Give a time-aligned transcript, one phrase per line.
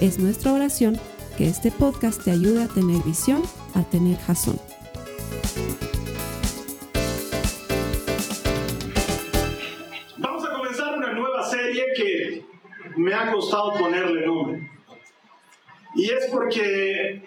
[0.00, 0.98] Es nuestra oración
[1.38, 3.42] que este podcast te ayude a tener visión,
[3.74, 4.60] a tener jazón.
[10.18, 12.44] Vamos a comenzar una nueva serie que
[12.98, 14.70] me ha costado ponerle nombre.
[15.94, 17.26] Y es porque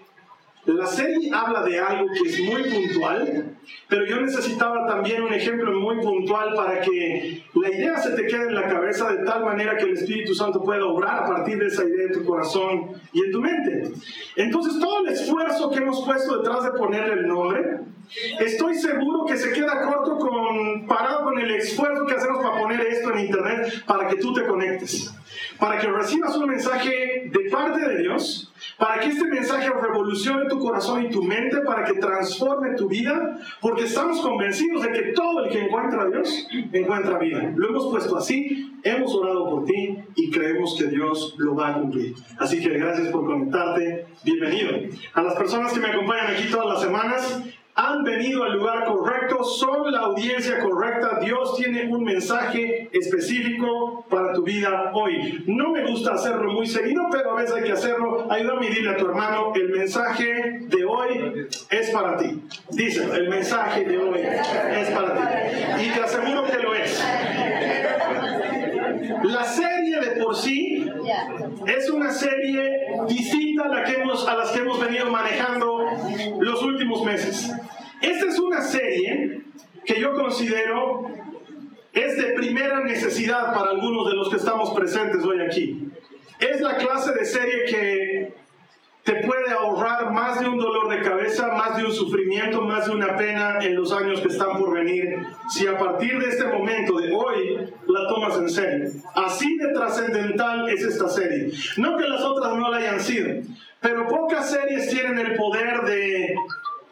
[0.65, 3.55] la serie habla de algo que es muy puntual,
[3.87, 8.47] pero yo necesitaba también un ejemplo muy puntual para que la idea se te quede
[8.47, 11.67] en la cabeza de tal manera que el Espíritu Santo pueda obrar a partir de
[11.67, 13.91] esa idea en tu corazón y en tu mente.
[14.35, 17.79] Entonces todo el esfuerzo que hemos puesto detrás de ponerle el nombre,
[18.39, 22.81] estoy seguro que se queda corto con, parado con el esfuerzo que hacemos para poner
[22.81, 25.13] esto en internet para que tú te conectes,
[25.57, 28.49] para que recibas un mensaje de parte de Dios
[28.79, 33.37] para que este mensaje revolucione tu corazón y tu mente, para que transforme tu vida,
[33.59, 37.51] porque estamos convencidos de que todo el que encuentra a Dios encuentra vida.
[37.55, 41.73] Lo hemos puesto así, hemos orado por ti y creemos que Dios lo va a
[41.73, 42.15] cumplir.
[42.37, 44.71] Así que gracias por conectarte, bienvenido.
[45.13, 47.43] A las personas que me acompañan aquí todas las semanas,
[47.79, 51.19] han venido al lugar correcto, son la audiencia correcta.
[51.21, 55.45] Dios tiene un mensaje específico para tu vida hoy.
[55.47, 58.27] No me gusta hacerlo muy seguido, pero a veces hay que hacerlo.
[58.29, 62.41] Ayúdame a dile a tu hermano, el mensaje de hoy es para ti.
[62.71, 65.85] Dice, el mensaje de hoy es para ti.
[65.85, 67.01] Y te aseguro que lo es.
[69.23, 70.88] La serie de por sí
[71.67, 75.85] es una serie distinta a, la que hemos, las que hemos venido manejando
[76.39, 77.51] los últimos meses.
[78.01, 79.41] Esta es una serie
[79.85, 81.09] que yo considero
[81.93, 85.89] es de primera necesidad para algunos de los que estamos presentes hoy aquí.
[86.39, 88.33] Es la clase de serie que
[89.09, 92.91] te puede ahorrar más de un dolor de cabeza, más de un sufrimiento, más de
[92.91, 95.17] una pena en los años que están por venir,
[95.49, 98.89] si a partir de este momento, de hoy, la tomas en serio.
[99.15, 101.51] Así de trascendental es esta serie.
[101.77, 103.41] No que las otras no la hayan sido,
[103.79, 106.35] pero pocas series tienen el poder de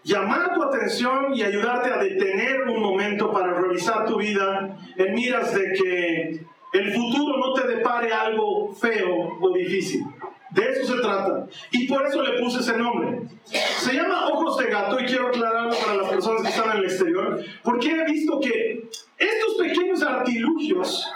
[0.04, 5.54] llamar tu atención y ayudarte a detener un momento para revisar tu vida en miras
[5.54, 10.04] de que el futuro no te depare algo feo o difícil.
[10.58, 11.46] De eso se trata.
[11.70, 13.22] Y por eso le puse ese nombre.
[13.46, 16.86] Se llama Ojos de Gato y quiero aclararlo para las personas que están en el
[16.86, 21.08] exterior, porque he visto que estos pequeños artilugios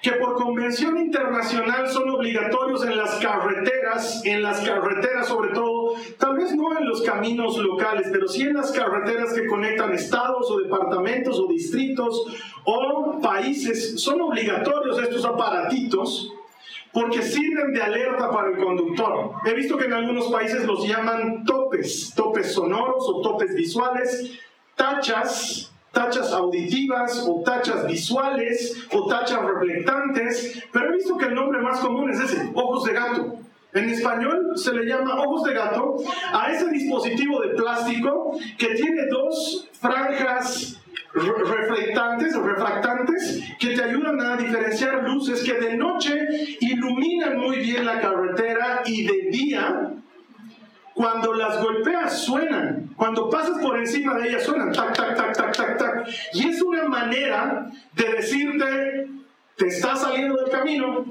[0.00, 6.36] que por convención internacional son obligatorios en las carreteras, en las carreteras sobre todo, tal
[6.36, 10.60] vez no en los caminos locales, pero sí en las carreteras que conectan estados o
[10.60, 12.26] departamentos o distritos
[12.62, 16.32] o países, son obligatorios estos aparatitos
[16.94, 19.32] porque sirven de alerta para el conductor.
[19.44, 24.38] He visto que en algunos países los llaman topes, topes sonoros o topes visuales,
[24.76, 31.60] tachas, tachas auditivas o tachas visuales o tachas reflectantes, pero he visto que el nombre
[31.60, 33.38] más común es ese, ojos de gato.
[33.72, 35.96] En español se le llama ojos de gato
[36.32, 40.80] a ese dispositivo de plástico que tiene dos franjas
[41.14, 46.26] reflectantes o refractantes que te ayudan a diferenciar luces que de noche
[46.60, 49.92] iluminan muy bien la carretera y de día
[50.94, 55.56] cuando las golpeas suenan, cuando pasas por encima de ellas suenan, tac, tac, tac, tac,
[55.56, 56.08] tac, tac.
[56.32, 59.08] Y es una manera de decirte,
[59.56, 61.04] te estás saliendo del camino,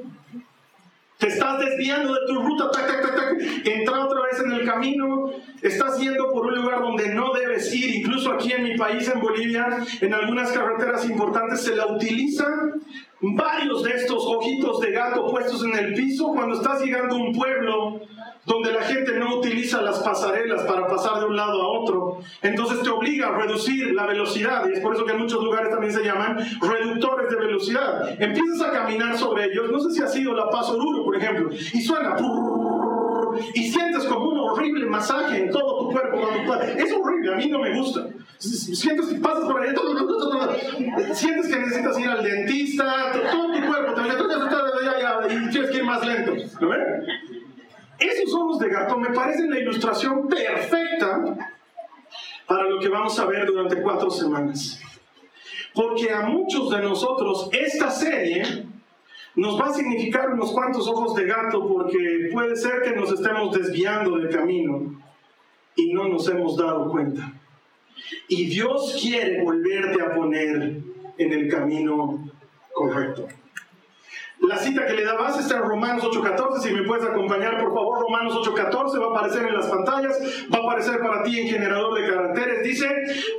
[1.18, 4.66] te estás desviando de tu ruta, tac, tac, tac, tac, entra otra vez en el
[4.66, 5.32] camino,
[5.62, 9.20] estás yendo por un lugar donde no debes ir, incluso aquí en mi país, en
[9.20, 9.68] Bolivia,
[10.02, 12.82] en algunas carreteras importantes se la utilizan
[13.24, 17.34] varios de estos ojitos de gato puestos en el piso cuando estás llegando a un
[17.34, 18.02] pueblo
[18.46, 22.20] donde la gente no utiliza las pasarelas para pasar de un lado a otro.
[22.42, 25.70] Entonces te obliga a reducir la velocidad y es por eso que en muchos lugares
[25.70, 28.22] también se llaman reductores de velocidad.
[28.22, 31.50] Empiezas a caminar sobre ellos, no sé si ha sido la paso duro, por ejemplo,
[31.52, 32.16] y suena
[33.54, 36.18] y sientes como un horrible masaje en todo tu cuerpo.
[36.78, 38.08] Es horrible, a mí no me gusta.
[38.38, 39.74] Sientes que pasas por ahí,
[41.14, 44.02] sientes que necesitas ir al dentista, todo tu cuerpo,
[45.30, 46.34] y tienes que ir más lento.
[46.60, 46.82] ¿Lo ven?
[48.00, 51.50] Esos ojos de gato me parecen la ilustración perfecta
[52.48, 54.82] para lo que vamos a ver durante cuatro semanas.
[55.74, 58.44] Porque a muchos de nosotros esta serie
[59.36, 63.56] nos va a significar unos cuantos ojos de gato porque puede ser que nos estemos
[63.56, 65.02] desviando del camino
[65.76, 67.34] y no nos hemos dado cuenta.
[68.28, 70.82] Y Dios quiere volverte a poner
[71.18, 72.30] en el camino
[72.74, 73.28] correcto.
[74.44, 76.60] La cita que le da base está en Romanos 8.14.
[76.60, 80.20] Si me puedes acompañar, por favor, Romanos 8.14 va a aparecer en las pantallas,
[80.54, 82.64] va a aparecer para ti en generador de caracteres.
[82.64, 82.90] Dice,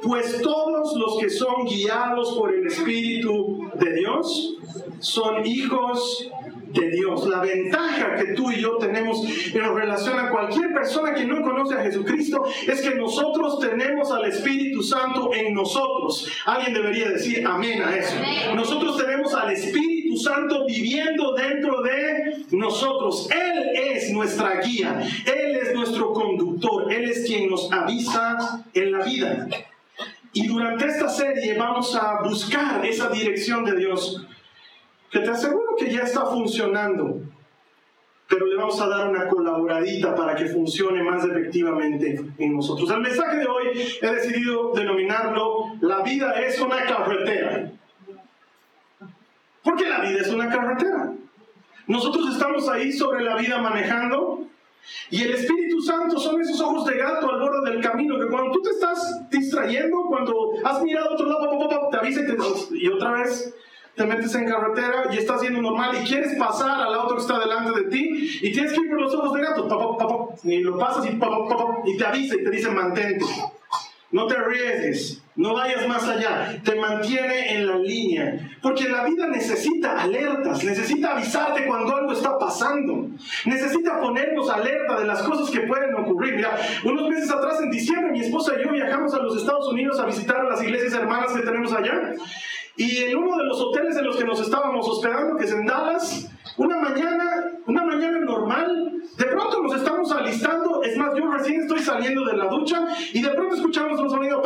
[0.03, 4.57] pues todos los que son guiados por el Espíritu de Dios
[5.01, 6.31] son hijos
[6.75, 7.29] de Dios.
[7.29, 9.23] La ventaja que tú y yo tenemos
[9.55, 14.25] en relación a cualquier persona que no conoce a Jesucristo es que nosotros tenemos al
[14.25, 16.29] Espíritu Santo en nosotros.
[16.47, 18.17] Alguien debería decir amén a eso.
[18.55, 23.29] Nosotros tenemos al Espíritu Santo viviendo dentro de nosotros.
[23.31, 25.01] Él es nuestra guía.
[25.27, 26.93] Él es nuestro conductor.
[26.93, 29.49] Él es quien nos avisa en la vida.
[30.33, 34.27] Y durante esta serie vamos a buscar esa dirección de Dios
[35.15, 37.21] que te aseguro que ya está funcionando,
[38.29, 42.91] pero le vamos a dar una colaboradita para que funcione más efectivamente en nosotros.
[42.91, 43.67] El mensaje de hoy
[44.03, 47.71] he decidido denominarlo La vida es una carretera.
[49.65, 51.13] Porque la vida es una carretera.
[51.87, 54.47] Nosotros estamos ahí sobre la vida manejando
[55.11, 58.53] y el Espíritu Santo son esos ojos de gato al borde del camino que cuando
[58.53, 62.37] tú te estás distrayendo, cuando has mirado a otro lado, te avisa y, te,
[62.77, 63.55] y otra vez
[63.95, 67.39] te metes en carretera y estás yendo normal y quieres pasar al auto que está
[67.39, 71.07] delante de ti y tienes que ir por los ojos de gato, y lo pasas
[71.07, 71.19] y,
[71.91, 73.25] y te avisa y te dice mantente.
[74.11, 78.59] No te arriesgues, no vayas más allá, te mantiene en la línea.
[78.63, 83.09] Porque la vida necesita alertas, necesita avisarte cuando algo está pasando,
[83.45, 86.37] necesita ponernos alerta de las cosas que pueden ocurrir.
[86.37, 89.99] Mira, unos meses atrás, en diciembre, mi esposa y yo viajamos a los Estados Unidos
[89.99, 92.13] a visitar a las iglesias hermanas que tenemos allá.
[92.77, 95.67] Y en uno de los hoteles en los que nos estábamos hospedando, que es en
[95.67, 97.25] Dallas, una mañana,
[97.67, 102.37] una mañana normal, de pronto nos estamos alistando, es más, yo recién estoy saliendo de
[102.37, 104.43] la ducha y de pronto escuchamos un sonido,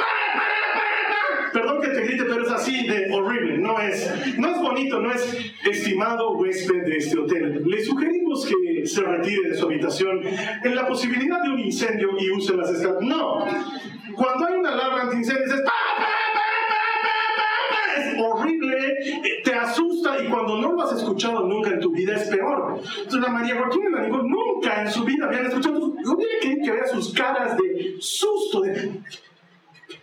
[1.53, 5.11] Perdón que te grite, pero es así de horrible, no es, no es bonito, no
[5.11, 7.63] es estimado huésped de este hotel.
[7.65, 12.31] Le sugerimos que se retire de su habitación en la posibilidad de un incendio y
[12.31, 13.03] use las escaleras.
[13.03, 13.47] No,
[14.15, 15.63] cuando hay una alarma antiincendios es
[20.49, 22.81] cuando no lo has escuchado nunca en tu vida es peor.
[22.81, 25.79] Entonces la María Joaquín y la Nicole nunca en su vida habían escuchado.
[25.79, 29.03] Yo hubiera querido que vea sus caras de susto, de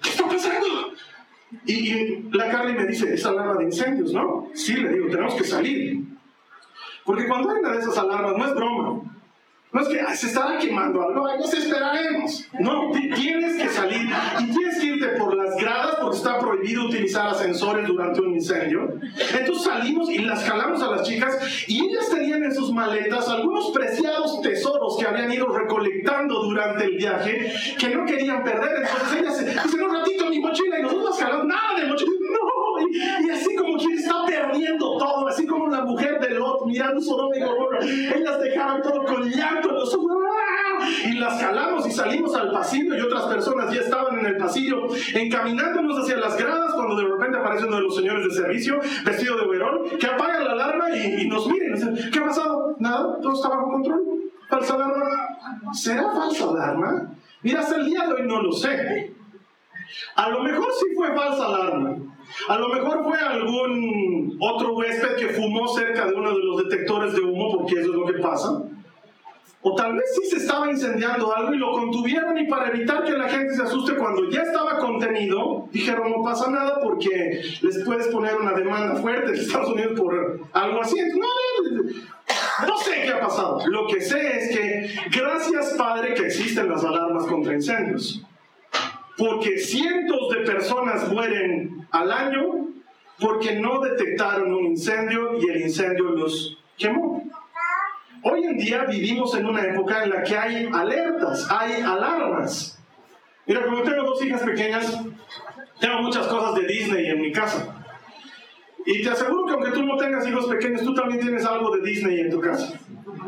[0.02, 0.94] ¿qué está pasando?
[1.66, 4.50] Y, la Carly me dice, es alarma de incendios, ¿no?
[4.54, 6.04] Sí, le digo, tenemos que salir.
[7.04, 9.15] Porque cuando hay una de esas alarmas, no es broma.
[9.76, 12.48] No es que se estará quemando algo, nos esperaremos.
[12.62, 14.08] No, tienes que salir
[14.40, 18.88] y tienes que irte por las gradas porque está prohibido utilizar ascensores durante un incendio.
[19.38, 21.38] Entonces salimos y las jalamos a las chicas
[21.68, 26.96] y ellas tenían en sus maletas algunos preciados tesoros que habían ido recolectando durante el
[26.96, 28.78] viaje que no querían perder.
[28.78, 32.12] Entonces ellas dicen, un ratito mi mochila y nosotros jalamos nada de mochila.
[32.36, 37.00] No, y, así como quien está perdiendo todo, así como la mujer de Lot mirando
[37.00, 39.65] Sodoma y Gomorra, ellas dejaron todo con llanto
[41.06, 44.88] y las jalamos y salimos al pasillo y otras personas ya estaban en el pasillo
[45.14, 49.38] encaminándonos hacia las gradas cuando de repente aparece uno de los señores de servicio vestido
[49.38, 51.76] de verón que apaga la alarma y, nos miren.
[52.12, 52.76] ¿Qué ha pasado?
[52.80, 54.02] Nada, todo está bajo control.
[54.50, 55.06] Falsa alarma.
[55.74, 57.12] ¿Será falsa alarma?
[57.42, 59.14] Mira, hasta el día de hoy no lo sé.
[60.16, 61.96] A lo mejor sí fue falsa alarma.
[62.50, 67.14] A lo mejor fue algún otro huésped que fumó cerca de uno de los detectores
[67.14, 68.64] de humo, porque eso es lo que pasa.
[69.68, 73.14] O tal vez sí se estaba incendiando algo y lo contuvieron y para evitar que
[73.14, 78.08] la gente se asuste cuando ya estaba contenido, dijeron no pasa nada porque les puedes
[78.10, 80.98] poner una demanda fuerte de Estados Unidos por algo así.
[81.16, 83.60] No, no sé qué ha pasado.
[83.66, 88.22] Lo que sé es que gracias Padre que existen las alarmas contra incendios.
[89.18, 92.68] Porque cientos de personas mueren al año
[93.20, 97.24] porque no detectaron un incendio y el incendio los quemó.
[98.28, 102.76] Hoy en día vivimos en una época en la que hay alertas, hay alarmas.
[103.46, 105.00] Mira, como tengo dos hijas pequeñas,
[105.80, 107.86] tengo muchas cosas de Disney en mi casa.
[108.84, 111.84] Y te aseguro que aunque tú no tengas hijos pequeños, tú también tienes algo de
[111.88, 112.74] Disney en tu casa.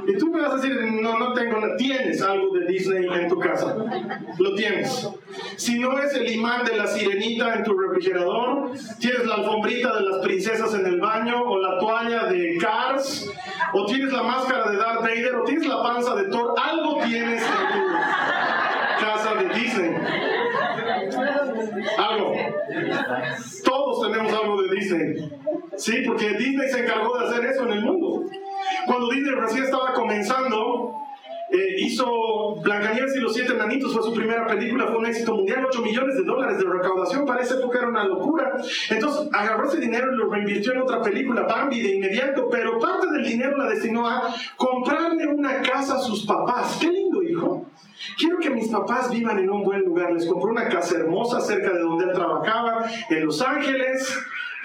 [0.08, 3.38] Y tú me vas a decir, no, no tengo, tienes algo de Disney en tu
[3.40, 3.76] casa.
[4.40, 5.10] Lo tienes.
[5.58, 10.02] Si no es el imán de la sirenita en tu refrigerador, tienes la alfombrita de
[10.02, 13.30] las princesas en el baño, o la toalla de Cars,
[13.78, 17.44] o tienes la máscara de Darth Vader, o tienes la panza de Thor, algo tienes
[17.44, 19.96] en tu casa de Disney.
[21.98, 22.34] Algo.
[23.64, 25.32] Todos tenemos algo de Disney.
[25.76, 28.24] Sí, porque Disney se encargó de hacer eso en el mundo.
[28.88, 30.96] Cuando Disney recién estaba comenzando,
[31.50, 35.66] eh, hizo Blancanieves y los siete enanitos, fue su primera película, fue un éxito mundial,
[35.68, 38.58] 8 millones de dólares de recaudación, para esa época era una locura.
[38.90, 43.08] Entonces agarró ese dinero y lo reinvirtió en otra película, Bambi, de inmediato, pero parte
[43.12, 46.78] del dinero la destinó a comprarle una casa a sus papás.
[46.82, 47.66] Qué lindo, hijo.
[48.18, 50.12] Quiero que mis papás vivan en un buen lugar.
[50.12, 54.18] Les compró una casa hermosa cerca de donde él trabajaba, en Los Ángeles.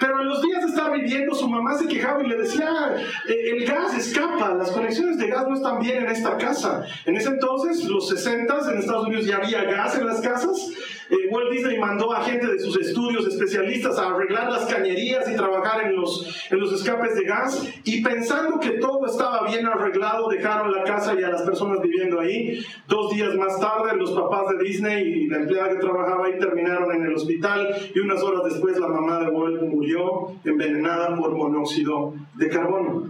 [0.03, 2.93] Pero en los días de estar viviendo, su mamá se quejaba y le decía,
[3.25, 6.85] eh, el gas escapa, las conexiones de gas no están bien en esta casa.
[7.05, 10.71] En ese entonces, los 60 en Estados Unidos ya había gas en las casas.
[11.13, 15.35] Eh, Walt Disney mandó a gente de sus estudios especialistas a arreglar las cañerías y
[15.35, 17.71] trabajar en los, en los escapes de gas.
[17.83, 22.19] Y pensando que todo estaba bien arreglado, dejaron la casa y a las personas viviendo
[22.19, 22.65] ahí.
[22.87, 26.91] Dos días más tarde, los papás de Disney y la empleada que trabajaba ahí terminaron
[26.95, 27.75] en el hospital.
[27.93, 33.07] Y unas horas después, la mamá de Walt murió envenenada por monóxido de carbono.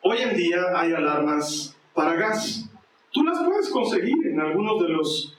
[0.00, 2.70] Hoy en día hay alarmas para gas.
[3.12, 5.35] Tú las puedes conseguir en algunos de los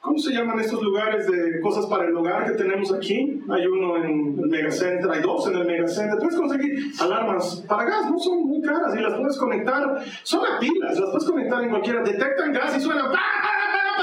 [0.00, 3.38] ¿Cómo se llaman estos lugares de cosas para el hogar que tenemos aquí?
[3.50, 6.18] Hay uno en el Megacenter, hay dos en el Megacenter.
[6.18, 10.02] Puedes conseguir alarmas para gas, no son muy caras y las puedes conectar.
[10.22, 12.02] Son a pilas, las puedes conectar en cualquiera.
[12.02, 13.12] Detectan gas y suenan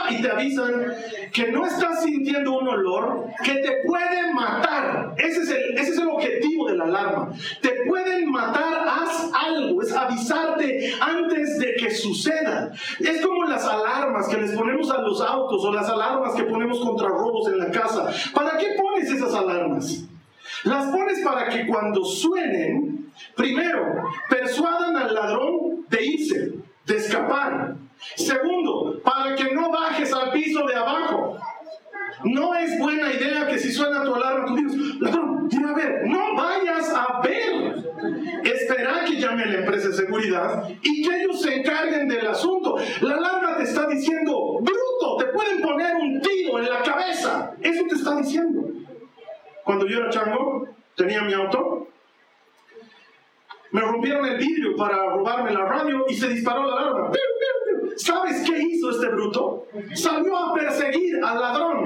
[0.10, 0.94] y te avisan
[1.34, 5.14] que no estás sintiendo un olor que te puede matar.
[5.18, 7.32] Ese es, el, ese es el objetivo de la alarma.
[7.62, 12.72] Te pueden matar, haz algo, es avisarte antes de que suceda.
[13.00, 16.80] Es como las alarmas que les ponemos a los autos o las alarmas que ponemos
[16.80, 18.10] contra robos en la casa.
[18.34, 20.04] ¿Para qué pones esas alarmas?
[20.64, 26.54] Las pones para que cuando suenen, primero, persuadan al ladrón de irse,
[26.86, 27.76] de escapar.
[28.16, 31.38] Segundo, para que no bajes al piso de abajo.
[32.24, 36.36] No es buena idea que si suena tu alarma, tú digas, ladrón, a ver, no
[36.36, 37.86] vayas a ver.
[38.44, 42.78] Espera que llame la empresa de seguridad y que ellos se encarguen del asunto.
[43.02, 47.54] La alarma te está diciendo, bruto, te pueden poner un tiro en la cabeza.
[47.62, 48.64] Eso te está diciendo.
[49.64, 51.88] Cuando yo era chango, tenía mi auto,
[53.72, 57.12] me rompieron el vidrio para robarme la radio y se disparó la alarma.
[57.98, 59.66] ¿Sabes qué hizo este bruto?
[59.96, 61.84] Salió a perseguir al ladrón.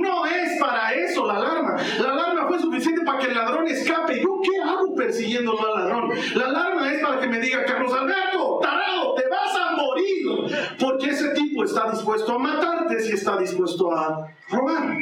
[0.00, 1.76] No es para eso la alarma.
[2.00, 4.20] La alarma fue suficiente para que el ladrón escape.
[4.20, 6.10] ¿Yo qué hago persiguiendo al ladrón?
[6.34, 10.56] La alarma es para que me diga, Carlos Alberto, tarado, te vas a morir.
[10.78, 14.98] Porque ese tipo está dispuesto a matarte si está dispuesto a robar.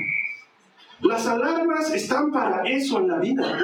[1.02, 3.58] Las alarmas están para eso en la vida,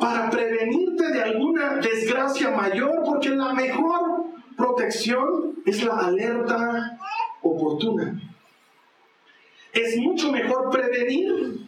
[0.00, 4.24] para prevenirte de alguna desgracia mayor, porque la mejor
[4.56, 6.98] protección es la alerta
[7.42, 8.18] oportuna.
[9.74, 11.60] Es mucho mejor prevenir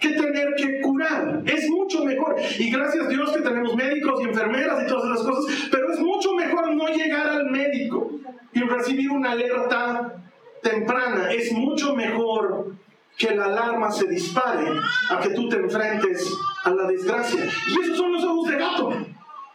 [0.00, 1.42] que tener que curar.
[1.46, 2.34] Es mucho mejor.
[2.58, 6.00] Y gracias a Dios que tenemos médicos y enfermeras y todas esas cosas, pero es
[6.00, 8.10] mucho mejor no llegar al médico
[8.52, 10.24] y recibir una alerta
[10.62, 11.30] temprana.
[11.30, 12.74] Es mucho mejor
[13.16, 14.66] que la alarma se dispare
[15.10, 16.30] a que tú te enfrentes
[16.64, 17.44] a la desgracia.
[17.44, 18.92] Y esos son los ojos de gato.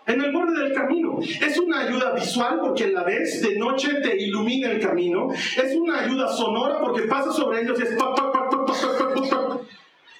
[0.05, 1.19] En el borde del camino.
[1.19, 5.27] Es una ayuda visual porque la ves, de noche te ilumina el camino.
[5.31, 7.97] Es una ayuda sonora porque pasa sobre ellos y es...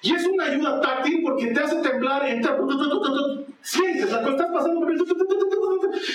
[0.00, 2.56] Y es una ayuda táctil porque te hace temblar, entra,
[3.62, 4.88] sientes, la estás pasando por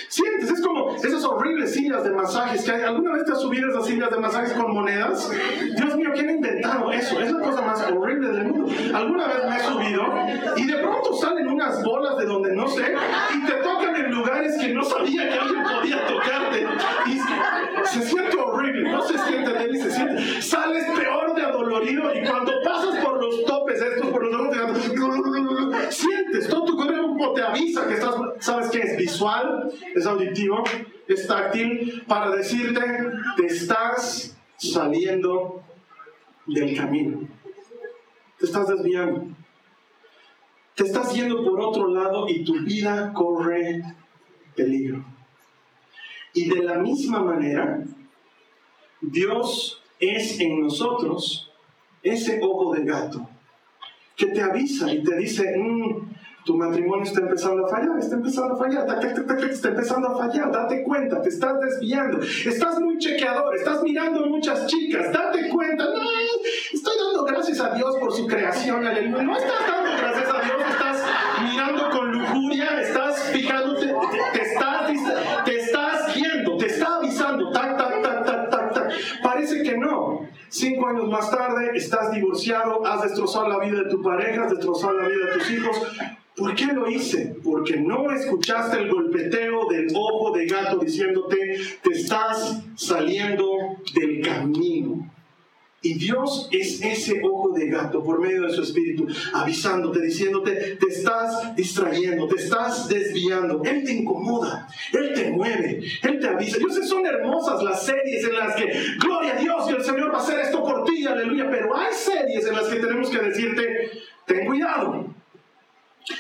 [0.10, 2.82] sientes, es como esas horribles sillas de masajes que hay.
[2.82, 5.32] ¿Alguna vez te has subido esas sillas de masajes con monedas?
[5.76, 7.20] Dios mío, ¿quién ha inventado eso?
[7.20, 8.72] Es la cosa más horrible del mundo.
[8.94, 10.04] Alguna vez me he subido
[10.58, 12.94] y de pronto salen unas bolas de donde no sé
[13.36, 16.68] y te tocan en lugares que no sabía que alguien podía tocarte.
[17.08, 17.20] Y
[17.88, 20.42] se siente horrible, no se siente bien y se siente.
[20.42, 23.33] Sales peor de adolorido y cuando pasas por los
[27.54, 28.80] avisa que estás, ¿sabes qué?
[28.80, 30.64] Es visual, es auditivo,
[31.08, 32.82] es táctil, para decirte,
[33.38, 35.64] te estás saliendo
[36.48, 37.28] del camino.
[38.40, 39.28] Te estás desviando.
[40.76, 43.84] Te estás yendo por otro lado y tu vida corre
[44.56, 45.06] peligro.
[46.34, 47.84] Y de la misma manera,
[49.02, 51.52] Dios es en nosotros
[52.02, 53.30] ese ojo de gato
[54.16, 56.13] que te avisa y te dice, mm,
[56.44, 58.86] tu matrimonio está empezando a fallar, está empezando a fallar,
[59.50, 64.68] está empezando a fallar, date cuenta, te estás desviando, estás muy chequeador, estás mirando muchas
[64.68, 66.02] chicas, date cuenta, no,
[66.74, 70.62] estoy dando gracias a Dios por su creación, aleluya, no estás dando gracias a Dios,
[70.70, 71.04] estás
[71.50, 73.94] mirando con lujuria, estás fijándote,
[74.34, 74.92] te, estás,
[75.46, 80.28] te estás viendo, te está avisando, tac, tac, tac, tac, tac, tac, parece que no,
[80.54, 84.94] Cinco años más tarde estás divorciado, has destrozado la vida de tu pareja, has destrozado
[84.94, 85.82] la vida de tus hijos.
[86.36, 87.36] ¿Por qué lo hice?
[87.44, 95.12] Porque no escuchaste el golpeteo del ojo de gato diciéndote, te estás saliendo del camino.
[95.86, 100.88] Y Dios es ese ojo de gato por medio de su espíritu, avisándote, diciéndote, te
[100.88, 103.62] estás distrayendo, te estás desviando.
[103.66, 106.58] Él te incomoda, Él te mueve, Él te avisa.
[106.58, 108.72] Yo sé, son hermosas las series en las que,
[109.02, 111.50] gloria a Dios, y el Señor va a hacer esto por ti, aleluya.
[111.52, 113.92] Pero hay series en las que tenemos que decirte,
[114.26, 115.14] ten cuidado.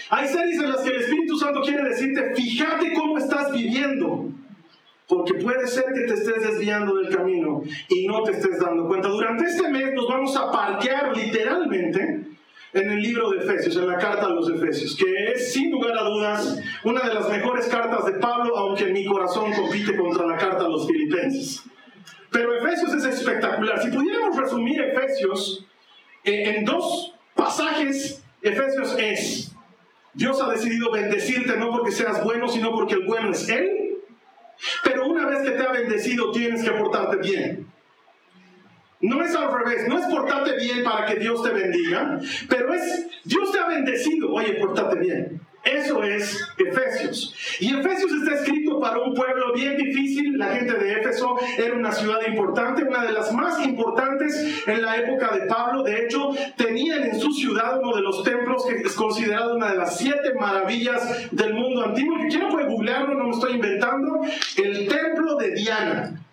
[0.09, 4.29] Hay series en las que el Espíritu Santo quiere decirte, fíjate cómo estás viviendo.
[5.07, 9.09] Porque puede ser que te estés desviando del camino y no te estés dando cuenta.
[9.09, 12.23] Durante este mes nos vamos a parquear literalmente
[12.73, 15.95] en el libro de Efesios, en la carta a los Efesios, que es sin lugar
[15.97, 20.37] a dudas una de las mejores cartas de Pablo, aunque mi corazón compite contra la
[20.37, 21.61] carta a los filipenses.
[22.31, 23.79] Pero Efesios es espectacular.
[23.81, 25.65] Si pudiéramos resumir Efesios
[26.23, 29.52] eh, en dos pasajes, Efesios es,
[30.13, 33.69] Dios ha decidido bendecirte no porque seas bueno, sino porque el bueno es Él.
[34.83, 37.67] Pero una vez que te ha bendecido, tienes que portarte bien.
[39.01, 43.05] No es al revés, no es portarte bien para que Dios te bendiga, pero es
[43.25, 45.41] Dios te ha bendecido, oye, portate bien.
[45.63, 47.33] Eso es Efesios.
[47.59, 50.37] Y Efesios está escrito para un pueblo bien difícil.
[50.37, 54.97] La gente de Éfeso era una ciudad importante, una de las más importantes en la
[54.97, 55.83] época de Pablo.
[55.83, 59.77] De hecho, tenían en su ciudad uno de los templos que es considerado una de
[59.77, 62.17] las siete maravillas del mundo antiguo.
[62.17, 64.19] Que quiero puede googlearlo, no me estoy inventando.
[64.57, 66.23] El templo de Diana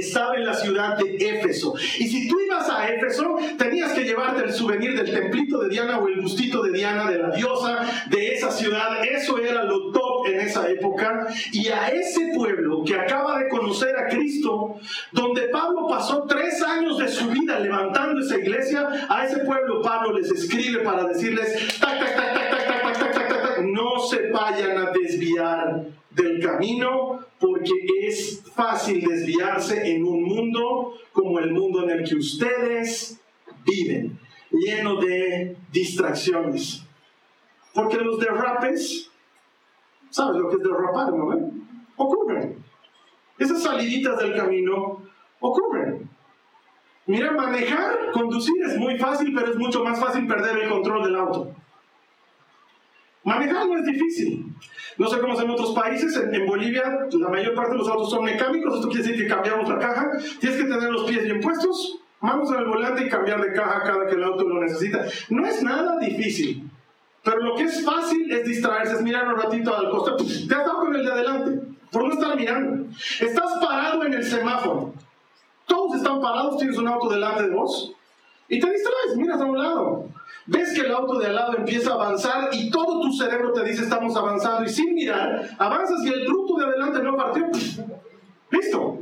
[0.00, 1.74] estaba en la ciudad de Éfeso.
[1.98, 5.98] Y si tú ibas a Éfeso, tenías que llevarte el souvenir del templito de Diana
[5.98, 7.80] o el bustito de Diana, de la diosa
[8.10, 8.23] de
[8.64, 9.04] ciudad.
[9.04, 11.26] Eso era lo top en esa época.
[11.52, 14.76] Y a ese pueblo que acaba de conocer a Cristo,
[15.12, 20.18] donde Pablo pasó tres años de su vida levantando esa iglesia, a ese pueblo Pablo
[20.18, 21.78] les escribe para decirles,
[23.64, 31.38] no se vayan a desviar del camino porque es fácil desviarse en un mundo como
[31.40, 33.18] el mundo en el que ustedes
[33.64, 34.18] viven,
[34.52, 36.83] lleno de distracciones.
[37.74, 39.10] Porque los derrapes,
[40.10, 41.50] ¿sabes lo que es derrapar, no?
[41.96, 42.64] Ocurren.
[43.38, 45.02] Esas saliditas del camino
[45.40, 46.08] ocurren.
[47.06, 51.16] Mira, manejar, conducir es muy fácil, pero es mucho más fácil perder el control del
[51.16, 51.54] auto.
[53.24, 54.54] Manejar no es difícil.
[54.96, 56.16] No sé cómo es en otros países.
[56.16, 58.74] En, Bolivia la mayor parte de los autos son mecánicos.
[58.74, 60.10] Esto quiere decir que cambiamos la caja.
[60.40, 63.82] Tienes que tener los pies bien puestos, manos en el volante y cambiar de caja
[63.82, 65.04] cada que el auto lo necesita.
[65.30, 66.70] No es nada difícil.
[67.24, 70.18] Pero lo que es fácil es distraerse, es mirar un ratito al costado.
[70.18, 71.60] Te has dado con el de adelante,
[71.90, 72.86] por no estar mirando.
[73.18, 74.92] Estás parado en el semáforo.
[75.66, 77.92] Todos están parados, tienes un auto delante de vos.
[78.48, 80.08] Y te distraes, miras a un lado.
[80.46, 83.64] Ves que el auto de al lado empieza a avanzar y todo tu cerebro te
[83.64, 87.46] dice estamos avanzando y sin mirar, avanzas y el bruto de adelante no partió.
[88.50, 88.98] Listo.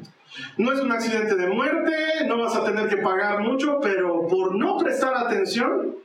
[0.57, 1.93] No es un accidente de muerte,
[2.27, 5.97] no vas a tener que pagar mucho, pero por no prestar atención,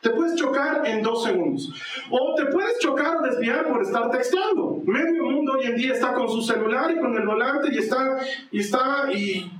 [0.00, 1.72] te puedes chocar en dos segundos.
[2.10, 4.80] O te puedes chocar o desviar por estar texteando.
[4.84, 8.18] Medio mundo hoy en día está con su celular y con el volante y está,
[8.50, 9.50] y está, y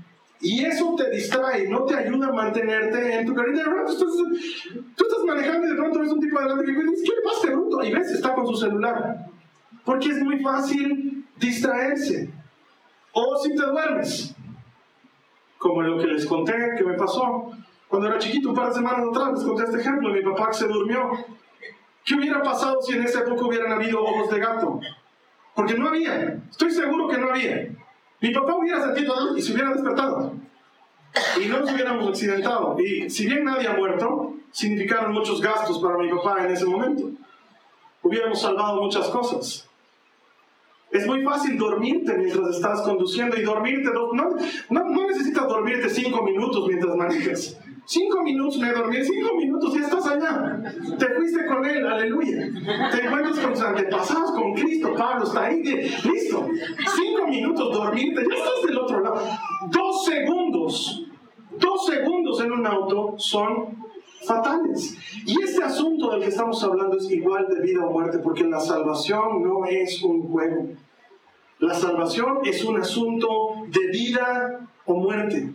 [0.40, 3.58] y eso te distrae, no te ayuda a mantenerte en tu carrera.
[3.58, 7.16] De pronto tú, estás manejando y de pronto ves un tipo adelante que dice, ¿qué
[7.16, 7.84] le pasa este bruto?
[7.84, 9.26] Y ves, está con su celular.
[9.84, 12.30] Porque es muy fácil distraerse.
[13.12, 14.34] O si te duermes.
[15.58, 17.50] Como lo que les conté que me pasó.
[17.88, 20.10] Cuando era chiquito, un par de semanas atrás, les conté este ejemplo.
[20.10, 21.10] Mi papá se durmió.
[22.04, 24.80] ¿Qué hubiera pasado si en esa época hubieran habido ojos de gato?
[25.54, 26.38] Porque no había.
[26.50, 27.68] Estoy seguro que no había.
[28.20, 30.32] Mi papá hubiera sentido y se hubiera despertado.
[31.42, 32.76] Y no nos hubiéramos accidentado.
[32.78, 37.10] Y si bien nadie ha muerto, significaron muchos gastos para mi papá en ese momento.
[38.02, 39.68] Hubiéramos salvado muchas cosas.
[40.90, 43.90] Es muy fácil dormirte mientras estás conduciendo y dormirte.
[43.92, 44.36] No,
[44.70, 47.58] no necesitas dormirte cinco minutos mientras manejas.
[47.90, 50.60] Cinco minutos me dormí, cinco minutos y estás allá.
[50.98, 52.50] Te fuiste con Él, aleluya.
[52.92, 56.46] Te encuentras con tus antepasados, con Cristo, Pablo está ahí, listo.
[56.94, 59.22] Cinco minutos dormirte, ya estás del otro lado.
[59.70, 61.06] Dos segundos,
[61.58, 63.82] dos segundos en un auto son
[64.22, 64.94] fatales.
[65.24, 68.60] Y este asunto del que estamos hablando es igual de vida o muerte, porque la
[68.60, 70.68] salvación no es un juego.
[71.58, 75.54] La salvación es un asunto de vida o muerte.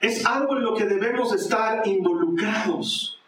[0.00, 3.18] Es algo en lo que debemos estar involucrados.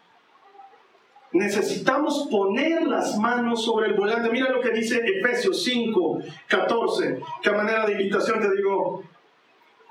[1.33, 4.29] Necesitamos poner las manos sobre el volante.
[4.29, 9.03] Mira lo que dice Efesios 5, 14, que manera de invitación te digo,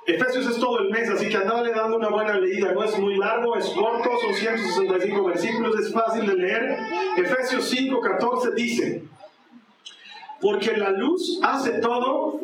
[0.07, 2.73] Efesios es todo el mes, así que andale dando una buena leída.
[2.73, 6.79] No es muy largo, es corto, son 165 versículos, es fácil de leer.
[7.17, 9.05] Efesios 5, 14 dice,
[10.41, 12.41] porque la luz hace todo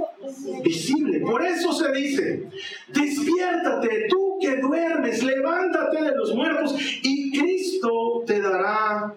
[0.62, 1.20] visible.
[1.20, 2.48] Por eso se dice,
[2.88, 9.14] despiértate tú que duermes, levántate de los muertos y Cristo te dará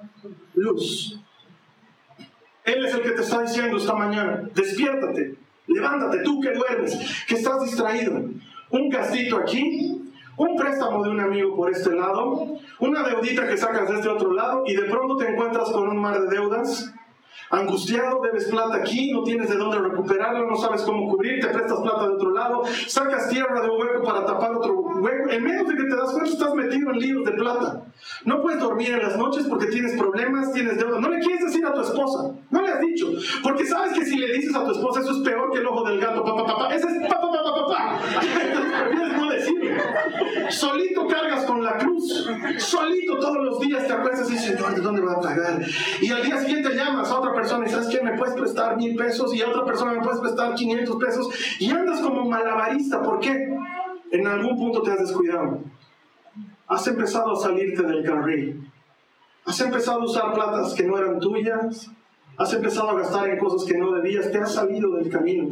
[0.56, 1.20] luz.
[2.64, 5.36] Él es el que te está diciendo esta mañana, despiértate,
[5.68, 8.30] levántate tú que duermes, que estás distraído.
[8.72, 10.00] Un gastito aquí,
[10.38, 14.32] un préstamo de un amigo por este lado, una deudita que sacas de este otro
[14.32, 16.94] lado y de pronto te encuentras con un mar de deudas
[17.52, 21.80] Angustiado, debes plata aquí, no tienes de dónde recuperarlo, no sabes cómo cubrir, te prestas
[21.80, 25.30] plata de otro lado, sacas tierra de un hueco para tapar otro hueco.
[25.30, 27.82] En menos de que te das cuenta, estás metido en líos de plata.
[28.26, 31.00] No puedes dormir en las noches porque tienes problemas, tienes deuda.
[31.00, 33.08] No le quieres decir a tu esposa, no le has dicho,
[33.42, 35.84] porque sabes que si le dices a tu esposa, eso es peor que el ojo
[35.90, 36.76] del gato, papá, papá.
[36.76, 38.00] Ese es papá, papá, papá.
[38.20, 39.78] Prefieres no decirle.
[40.50, 45.02] Solito cargas con la cruz, solito todos los días te acuestas y dices, ¿de dónde
[45.02, 45.62] va a pagar?
[46.02, 48.96] Y al día siguiente llamas a otra persona y sabes que me puedes prestar mil
[48.96, 51.28] pesos y a otra persona me puedes prestar 500 pesos
[51.60, 53.02] y andas como malabarista.
[53.02, 53.50] ¿Por qué?
[54.12, 55.62] En algún punto te has descuidado.
[56.68, 58.70] Has empezado a salirte del carril.
[59.46, 61.90] Has empezado a usar platas que no eran tuyas.
[62.38, 64.32] Has empezado a gastar en cosas que no debías.
[64.32, 65.50] Te has salido del camino.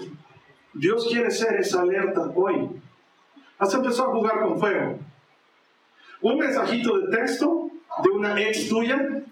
[0.74, 2.70] Dios quiere ser esa alerta hoy.
[3.58, 5.00] Has empezado a jugar con fuego.
[6.22, 7.70] Un mensajito de texto
[8.04, 9.24] de una ex tuya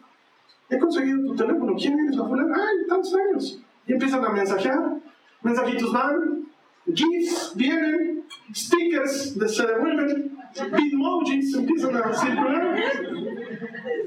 [0.69, 2.55] he conseguido tu teléfono, ¿quién eres la fulana?
[2.55, 3.61] Ay, tantos años.
[3.87, 4.97] Y empiezan a mensajear,
[5.41, 6.45] mensajitos van,
[6.85, 8.23] GIFs vienen,
[8.53, 10.37] stickers se devuelven,
[10.71, 12.75] bitmojis empiezan a circular.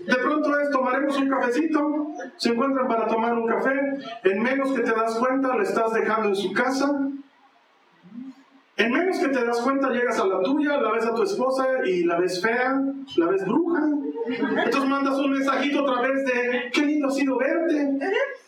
[0.07, 3.75] De pronto es, tomaremos un cafecito, se encuentran para tomar un café,
[4.25, 6.90] en menos que te das cuenta, le estás dejando en su casa,
[8.79, 11.67] en menos que te das cuenta, llegas a la tuya, la ves a tu esposa
[11.85, 12.81] y la ves fea,
[13.17, 13.83] la ves bruja.
[14.64, 17.99] Entonces mandas un mensajito a través de, qué lindo ha sido verte.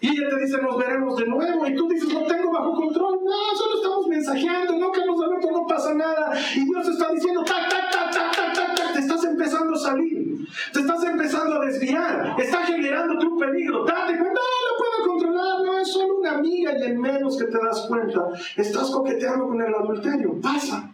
[0.00, 1.66] Y ella te dice, nos veremos de nuevo.
[1.66, 3.18] Y tú dices, no tengo bajo control.
[3.22, 6.32] No, solo estamos mensajeando, no nos Alberto, no pasa nada.
[6.56, 8.92] Y Dios está diciendo, tac, tac, tac, tac, tac, tac, tac.
[8.94, 10.46] Te estás empezando a salir.
[10.72, 12.34] Te estás empezando a desviar.
[12.38, 13.84] Está generándote un peligro.
[13.84, 15.64] Date cuenta, no, lo puedo controlar.
[15.66, 19.60] No, es solo una amiga y en menos que te das cuenta, estás coqueteando con
[19.60, 20.40] el adulterio.
[20.40, 20.90] Pasa.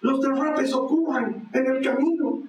[0.00, 2.42] Los derrapes ocurren en el camino.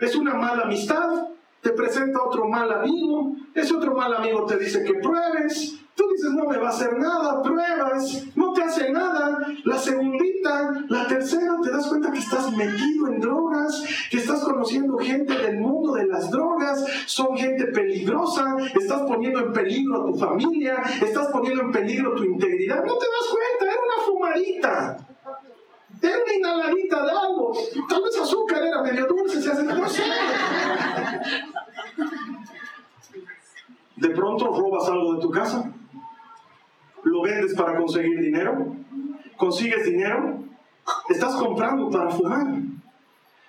[0.00, 1.28] Es una mala amistad,
[1.60, 6.30] te presenta otro mal amigo, ese otro mal amigo te dice que pruebes, tú dices
[6.30, 11.56] no me va a hacer nada, pruebas, no te hace nada, la segundita, la tercera,
[11.62, 16.06] te das cuenta que estás metido en drogas, que estás conociendo gente del mundo de
[16.06, 21.72] las drogas, son gente peligrosa, estás poniendo en peligro a tu familia, estás poniendo en
[21.72, 25.08] peligro tu integridad, no te das cuenta, era una fumadita.
[26.00, 27.52] Era una inhaladita de algo.
[27.88, 30.02] Tal vez azúcar era medio dulce, se hace, no sé.
[33.96, 35.72] De pronto robas algo de tu casa.
[37.02, 38.76] Lo vendes para conseguir dinero.
[39.36, 40.44] Consigues dinero.
[41.08, 42.46] Estás comprando para fumar.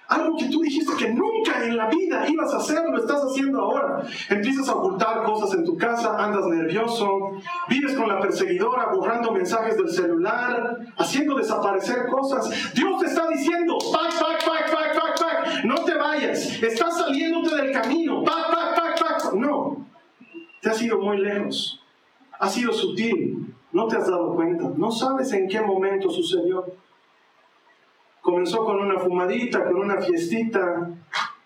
[0.10, 3.62] Algo que tú dijiste que nunca en la vida ibas a hacer, lo estás haciendo
[3.62, 4.02] ahora.
[4.28, 7.34] Empiezas a ocultar cosas en tu casa, andas nervioso,
[7.70, 12.74] vives con la perseguidora, borrando mensajes del celular, haciendo desaparecer cosas.
[12.74, 17.56] Dios te está diciendo, pack, pack, pack, pack, pack, pack, no te vayas, estás saliéndote
[17.56, 19.34] del camino, pack, pack, pack, pack.
[19.36, 19.86] No,
[20.60, 21.84] te has ido muy lejos,
[22.40, 26.66] has sido sutil, no te has dado cuenta, no sabes en qué momento sucedió.
[28.22, 30.90] Comenzó con una fumadita, con una fiestita.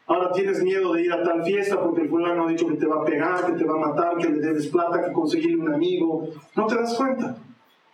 [0.06, 2.86] Ahora tienes miedo de ir a tal fiesta porque el fulano ha dicho que te
[2.86, 5.74] va a pegar, que te va a matar, que le debes plata, que conseguir un
[5.74, 6.28] amigo.
[6.56, 7.38] No te das cuenta.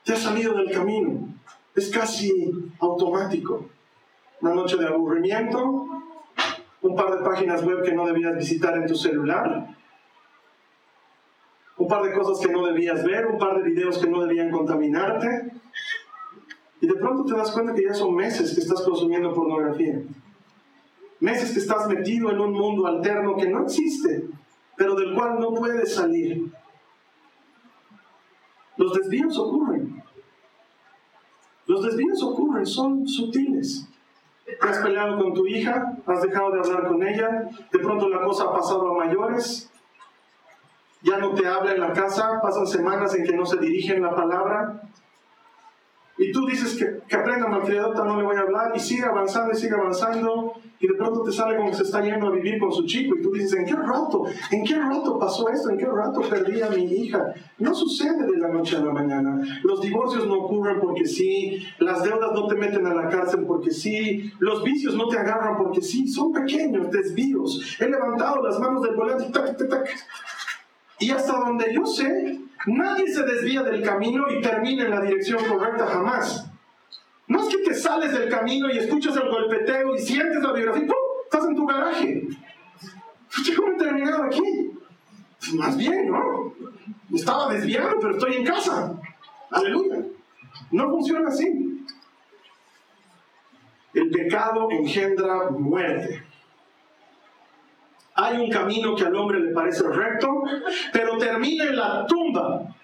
[0.04, 1.30] Te has salido del camino.
[1.76, 3.65] Es casi automático.
[4.42, 5.86] Una noche de aburrimiento,
[6.82, 9.68] un par de páginas web que no debías visitar en tu celular,
[11.78, 14.52] un par de cosas que no debías ver, un par de videos que no debían
[14.52, 15.52] contaminarte,
[16.82, 20.02] y de pronto te das cuenta que ya son meses que estás consumiendo pornografía.
[21.20, 24.30] Meses que estás metido en un mundo alterno que no existe,
[24.78, 26.50] pero del cual no puedes salir.
[28.78, 30.02] Los desvíos ocurren.
[31.65, 33.86] Los desvíos ocurren, son sutiles.
[34.62, 38.46] Has peleado con tu hija, has dejado de hablar con ella, de pronto la cosa
[38.46, 39.70] ha pasado a mayores,
[41.02, 44.15] ya no te habla en la casa, pasan semanas en que no se dirigen la
[44.15, 44.82] palabra,
[46.19, 49.53] Y tú dices que, que aprenda malcriadota, no le voy a hablar, y sigue avanzando
[49.53, 52.60] y sigue avanzando, y de pronto te sale como que se está yendo a vivir
[52.60, 54.25] con su chico, y tú dices, ¿en qué rato?
[54.51, 55.69] ¿En qué rato pasó esto?
[55.69, 57.34] ¿En qué rato perdí a mi hija?
[57.58, 59.41] No sucede de la noche a la mañana.
[59.63, 63.71] Los divorcios no ocurren porque sí, las deudas no te meten a la cárcel porque
[63.71, 67.77] sí, los vicios no te agarran porque sí, son pequeños desvíos.
[67.79, 69.89] He levantado las manos del volante, tac, tac, tac.
[70.99, 75.43] Y hasta donde yo sé, nadie se desvía del camino y termina en la dirección
[75.45, 76.50] correcta jamás.
[77.28, 80.88] No es que te sales del camino y escuchas el golpeteo y sientes la vibración,
[80.88, 80.95] ¡pum!
[81.26, 82.28] Estás en tu garaje.
[83.56, 84.72] ¿Cómo he terminado aquí?
[85.39, 86.54] Pues más bien, ¿no?
[87.13, 89.00] Estaba desviado, pero estoy en casa.
[89.52, 90.04] Aleluya.
[90.72, 91.86] No funciona así.
[93.93, 96.24] El pecado engendra muerte.
[98.21, 100.27] Hay un camino que al hombre le parece recto,
[100.91, 102.75] pero termina en la tumba.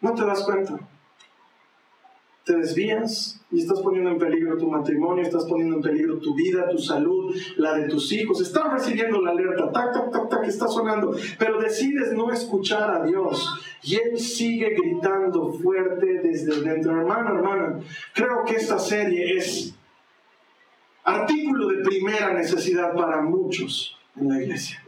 [0.00, 0.78] No te das cuenta.
[2.44, 6.68] Te desvías y estás poniendo en peligro tu matrimonio, estás poniendo en peligro tu vida,
[6.68, 8.40] tu salud, la de tus hijos.
[8.40, 13.04] Estás recibiendo la alerta, tac, tac, tac, tac, está sonando, pero decides no escuchar a
[13.04, 13.52] Dios.
[13.82, 16.92] Y Él sigue gritando fuerte desde dentro.
[16.92, 17.80] Hermano, hermana,
[18.14, 19.74] creo que esta serie es
[21.02, 24.82] artículo de primera necesidad para muchos en la iglesia.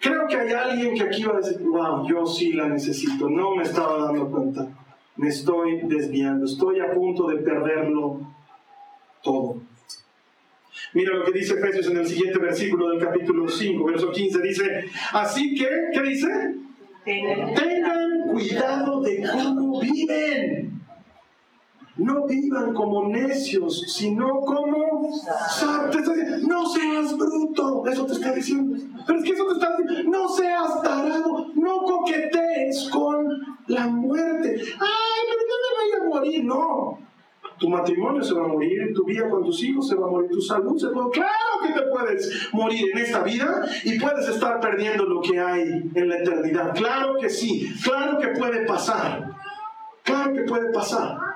[0.00, 3.56] Creo que hay alguien que aquí va a decir, wow, yo sí la necesito, no
[3.56, 4.68] me estaba dando cuenta,
[5.16, 8.20] me estoy desviando, estoy a punto de perderlo
[9.22, 9.60] todo.
[10.94, 14.84] Mira lo que dice Efesios en el siguiente versículo del capítulo 5, verso 15, dice,
[15.12, 16.28] así que, ¿qué dice?
[17.04, 20.72] Tengan cuidado de cómo viven
[21.96, 24.91] no vivan como necios, sino como
[26.46, 28.76] no seas bruto, eso te está diciendo.
[29.06, 33.26] Pero es que eso te está diciendo, no seas tarado, no coquetees con
[33.66, 34.56] la muerte.
[34.58, 36.98] Ay, pero no me vaya a morir, no.
[37.58, 40.30] Tu matrimonio se va a morir, tu vida con tus hijos se va a morir,
[40.30, 44.28] tu salud se va a Claro que te puedes morir en esta vida y puedes
[44.28, 45.62] estar perdiendo lo que hay
[45.94, 46.74] en la eternidad.
[46.74, 49.30] Claro que sí, claro que puede pasar.
[50.02, 51.31] Claro que puede pasar.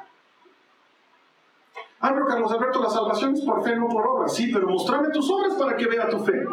[2.07, 4.33] Ah, pero Carlos Alberto, la salvación es por fe, no por obras.
[4.33, 6.45] Sí, pero mostrame tus obras para que vea tu fe.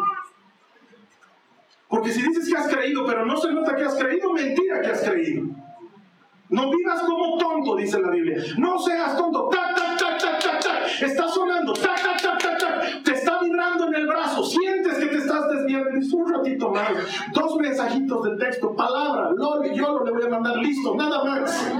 [1.88, 4.88] Porque si dices que has creído, pero no se nota que has creído, mentira que
[4.88, 5.44] has creído.
[6.48, 8.42] No vivas como tonto, dice la Biblia.
[8.58, 9.48] No seas tonto.
[9.48, 11.02] Tac, tac, tac, tac, tac, tac.
[11.02, 11.72] Está sonando.
[11.72, 13.04] Tac, tac, tac, tac, tac.
[13.04, 14.42] Te está vibrando en el brazo.
[14.42, 15.90] Sientes que te estás desviando.
[16.16, 16.90] Un ratito más.
[17.32, 18.74] Dos mensajitos de texto.
[18.74, 19.30] Palabra.
[19.30, 20.56] Lolo y yo lo le voy a mandar.
[20.56, 20.96] Listo.
[20.96, 21.72] Nada más.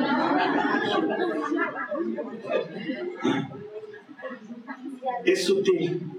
[5.25, 6.11] Es sutil.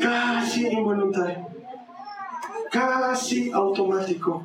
[0.00, 1.48] Casi involuntario.
[2.70, 4.44] Casi automático.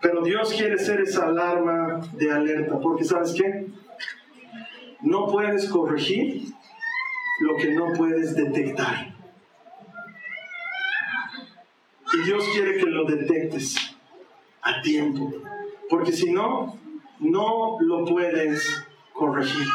[0.00, 3.66] Pero Dios quiere ser esa alarma de alerta, porque ¿sabes qué?
[5.00, 6.44] No puedes corregir
[7.40, 9.14] lo que no puedes detectar.
[12.12, 13.96] Y Dios quiere que lo detectes
[14.62, 15.32] a tiempo,
[15.88, 16.78] porque si no,
[17.18, 19.66] no lo puedes corregir.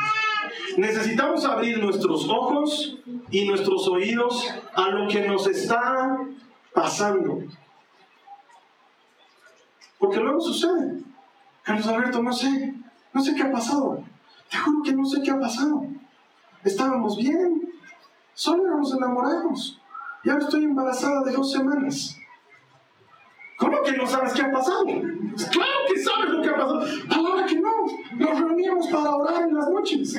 [0.78, 2.98] Necesitamos abrir nuestros ojos
[3.32, 6.18] y nuestros oídos a lo que nos está
[6.74, 7.44] pasando.
[9.98, 11.02] Porque luego sucede.
[11.64, 12.74] Carlos Alberto, no sé,
[13.14, 14.04] no sé qué ha pasado.
[14.50, 15.86] Te juro que no sé qué ha pasado.
[16.64, 17.74] Estábamos bien,
[18.34, 19.80] solo éramos enamorados.
[20.24, 22.19] Y ahora estoy embarazada de dos semanas.
[23.60, 24.86] ¿Cómo que no sabes qué ha pasado?
[24.86, 26.82] Claro que sabes lo que ha pasado.
[27.10, 27.72] Palabra que no.
[28.14, 30.16] Nos reuníamos para orar en las noches.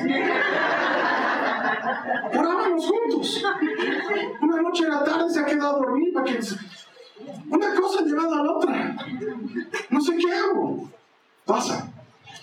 [2.37, 3.43] Orábamos juntos.
[4.41, 6.39] Una noche en la tarde se ha quedado a dormir para que
[7.49, 8.95] una cosa llevada a la otra.
[9.89, 10.89] No sé qué hago.
[11.45, 11.91] Pasa.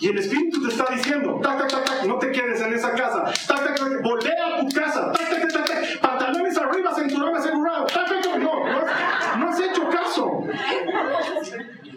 [0.00, 2.92] Y el Espíritu te está diciendo, tac, tac, tac, tac, no te quedes en esa
[2.92, 3.24] casa.
[3.24, 5.12] Tac, tac, tac, a tu casa.
[5.12, 7.86] Tac, tac, tac, tac, pantalones arriba, cinturón asegurado.
[7.86, 10.44] Tac, tac, tac, no, no, no has hecho caso.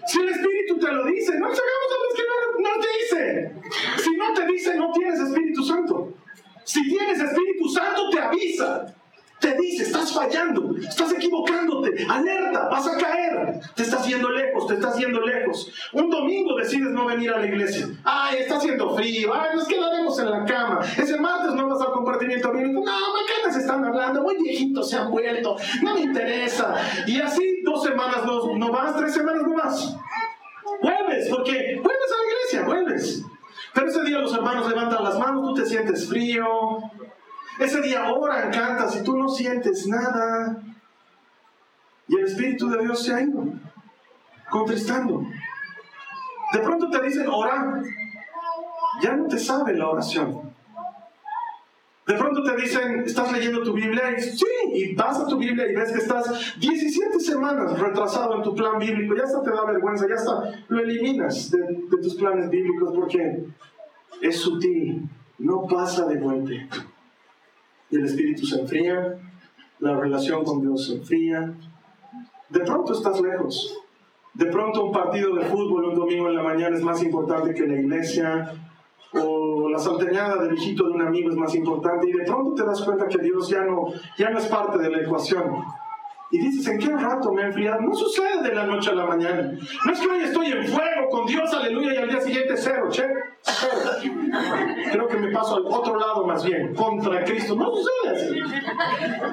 [0.07, 3.51] Si el Espíritu te lo dice, no nos hagamos a que no, no te dice.
[4.03, 6.13] Si no te dice, no tienes Espíritu Santo.
[6.63, 8.95] Si tienes Espíritu Santo, te avisa
[9.41, 14.75] te dice, estás fallando, estás equivocándote, alerta, vas a caer, te estás yendo lejos, te
[14.75, 15.71] estás yendo lejos.
[15.93, 17.87] Un domingo decides no venir a la iglesia.
[18.03, 20.79] Ay, está haciendo frío, ay, nos quedaremos en la cama.
[20.95, 22.83] Ese martes no vas al compartimiento bíblico.
[22.85, 26.75] No, macanas están hablando, muy viejitos se han vuelto, no me interesa.
[27.07, 29.97] Y así dos semanas no, no vas, tres semanas no vas.
[30.83, 33.23] Vuelves, porque vuelves a la iglesia, vuelves.
[33.73, 36.45] Pero ese día los hermanos levantan las manos, tú te sientes frío,
[37.65, 40.61] ese día oran, cantas y tú no sientes nada.
[42.07, 43.43] Y el Espíritu de Dios se ha ido,
[44.49, 45.23] contristando.
[46.53, 47.81] De pronto te dicen orar.
[49.01, 50.51] ya no te sabe la oración.
[52.07, 55.71] De pronto te dicen, estás leyendo tu Biblia y sí, y vas a tu Biblia
[55.71, 59.63] y ves que estás 17 semanas retrasado en tu plan bíblico, ya hasta te da
[59.65, 63.45] vergüenza, ya hasta lo eliminas de, de tus planes bíblicos porque
[64.19, 66.67] es sutil, no pasa de golpe.
[67.91, 69.19] Y el espíritu se enfría,
[69.79, 71.53] la relación con Dios se enfría.
[72.49, 73.77] De pronto estás lejos.
[74.33, 77.67] De pronto un partido de fútbol un domingo en la mañana es más importante que
[77.67, 78.53] la iglesia
[79.13, 82.63] o la salteñada del hijito de un amigo es más importante y de pronto te
[82.65, 85.53] das cuenta que Dios ya no, ya no es parte de la ecuación.
[86.31, 87.81] Y dices, ¿en qué rato me he enfriado?
[87.81, 89.51] No sucede de la noche a la mañana.
[89.85, 92.87] No es que hoy estoy en fuego con Dios, aleluya, y al día siguiente cero,
[92.89, 93.03] che.
[94.91, 97.55] Creo que me paso al otro lado más bien, contra Cristo.
[97.55, 98.39] No sucede así.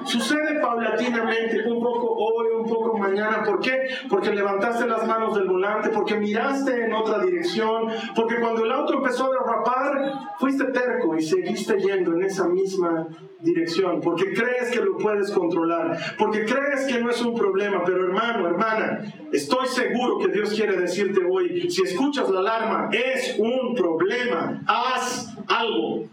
[0.04, 3.42] Sucede paulatinamente, un poco hoy, poco mañana.
[3.42, 3.88] ¿Por qué?
[4.08, 8.94] Porque levantaste las manos del volante, porque miraste en otra dirección, porque cuando el auto
[8.94, 13.08] empezó a derrapar, fuiste terco y seguiste yendo en esa misma
[13.40, 18.04] dirección, porque crees que lo puedes controlar, porque crees que no es un problema, pero
[18.04, 19.00] hermano, hermana,
[19.32, 25.36] estoy seguro que Dios quiere decirte hoy, si escuchas la alarma, es un problema, haz
[25.46, 26.04] algo.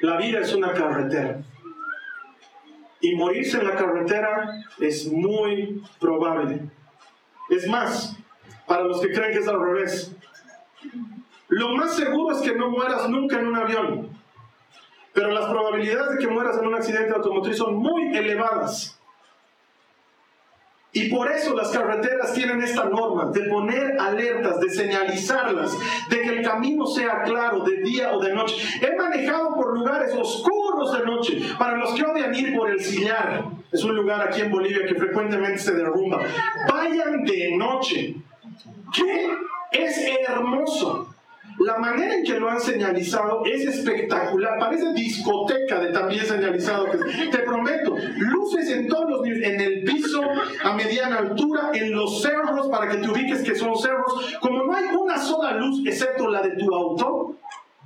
[0.00, 1.42] La vida es una carretera.
[3.00, 6.60] Y morirse en la carretera es muy probable.
[7.48, 8.16] Es más,
[8.66, 10.14] para los que creen que es al revés,
[11.48, 14.10] lo más seguro es que no mueras nunca en un avión.
[15.12, 18.99] Pero las probabilidades de que mueras en un accidente automotriz son muy elevadas.
[20.92, 25.76] Y por eso las carreteras tienen esta norma de poner alertas, de señalizarlas,
[26.08, 28.56] de que el camino sea claro de día o de noche.
[28.82, 31.40] He manejado por lugares oscuros de noche.
[31.58, 34.96] Para los que odian ir por el Sillar, es un lugar aquí en Bolivia que
[34.96, 36.22] frecuentemente se derrumba.
[36.68, 38.16] Vayan de noche.
[38.92, 39.30] ¿Qué?
[39.70, 39.96] Es
[40.28, 41.09] hermoso.
[41.60, 46.86] La manera en que lo han señalizado es espectacular, parece discoteca de también señalizado.
[47.30, 50.22] te prometo, luces en todos los en el piso,
[50.64, 54.38] a mediana altura, en los cerros, para que te ubiques que son cerros.
[54.40, 57.36] Como no hay una sola luz excepto la de tu auto,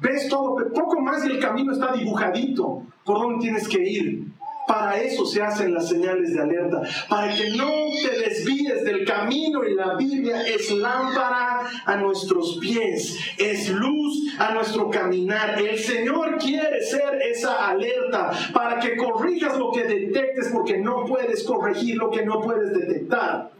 [0.01, 4.25] ves todo, poco más y el camino está dibujadito por dónde tienes que ir.
[4.67, 7.71] Para eso se hacen las señales de alerta, para que no
[8.03, 14.55] te desvíes del camino y la Biblia es lámpara a nuestros pies, es luz a
[14.55, 15.61] nuestro caminar.
[15.61, 21.45] El Señor quiere ser esa alerta para que corrijas lo que detectes porque no puedes
[21.45, 23.54] corregir lo que no puedes detectar.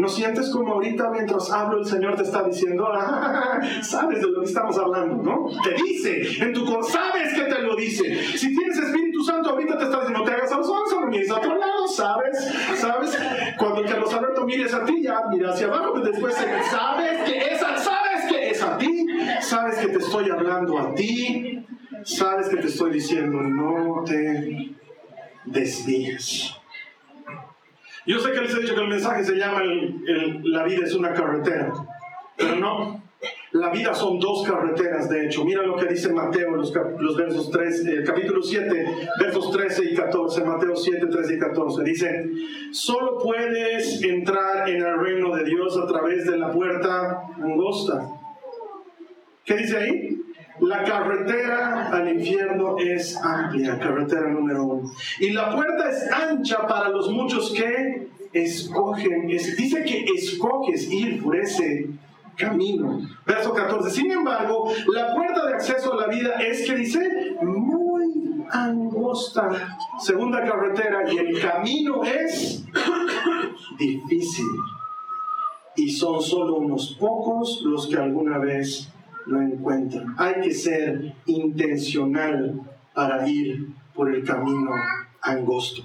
[0.00, 4.40] ¿No sientes como ahorita mientras hablo el Señor te está diciendo, ah, sabes de lo
[4.40, 5.50] que estamos hablando, ¿no?
[5.62, 8.38] Te dice, en tu sabes que te lo dice.
[8.38, 11.36] Si tienes Espíritu Santo, ahorita te está diciendo, te hagas a los ojos, mires a
[11.36, 12.50] otro lado, ¿sabes?
[12.76, 13.18] ¿Sabes?
[13.58, 17.62] Cuando Carlos Alberto mires a ti, ya mira hacia abajo, pero después sabes que es
[17.62, 19.06] a, sabes que es a ti,
[19.42, 21.66] sabes que te estoy hablando a ti,
[22.04, 24.74] sabes que te estoy diciendo, no te
[25.44, 26.59] desvíes.
[28.06, 29.62] Yo sé que les he dicho que el mensaje se llama
[30.44, 31.72] La vida es una carretera,
[32.36, 33.02] pero no.
[33.52, 35.44] La vida son dos carreteras, de hecho.
[35.44, 38.86] Mira lo que dice Mateo, los, los versos 3, eh, capítulo 7,
[39.18, 40.44] versos 13 y 14.
[40.44, 41.82] Mateo 7, 13 y 14.
[41.82, 42.30] Dice,
[42.70, 48.08] solo puedes entrar en el reino de Dios a través de la puerta angosta.
[49.44, 50.20] ¿Qué dice ahí?
[50.60, 54.90] La carretera al infierno es amplia, carretera número uno.
[55.18, 59.26] Y la puerta es ancha para los muchos que escogen.
[59.26, 61.88] dice que escoges ir por ese
[62.36, 63.00] camino.
[63.26, 63.90] Verso 14.
[63.90, 69.76] Sin embargo, la puerta de acceso a la vida es que dice muy angosta.
[69.98, 72.64] Segunda carretera y el camino es
[73.78, 74.46] difícil.
[75.76, 78.92] Y son solo unos pocos los que alguna vez
[79.26, 80.14] lo encuentran.
[80.18, 82.60] Hay que ser intencional
[82.94, 84.70] para ir por el camino
[85.22, 85.82] angosto.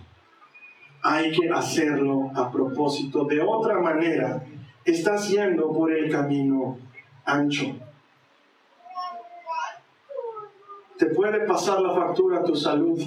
[1.03, 3.25] Hay que hacerlo a propósito.
[3.25, 4.43] De otra manera,
[4.83, 6.77] estás yendo por el camino
[7.25, 7.75] ancho.
[10.97, 12.99] Te puede pasar la factura tu salud.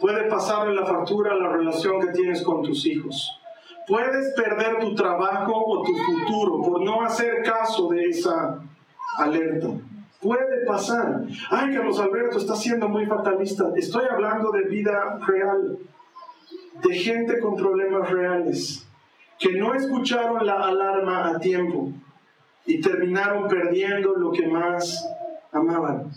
[0.00, 3.40] Puede pasar la factura a la relación que tienes con tus hijos
[3.86, 8.60] Puedes perder tu trabajo o tu futuro por no hacer caso de esa
[9.18, 9.68] alerta.
[10.20, 11.22] Puede pasar.
[11.50, 13.70] Ay, Carlos Alberto está siendo muy fatalista.
[13.76, 15.78] Estoy hablando de vida real,
[16.82, 18.88] de gente con problemas reales,
[19.38, 21.92] que no escucharon la alarma a tiempo
[22.64, 25.06] y terminaron perdiendo lo que más
[25.52, 26.10] amaban.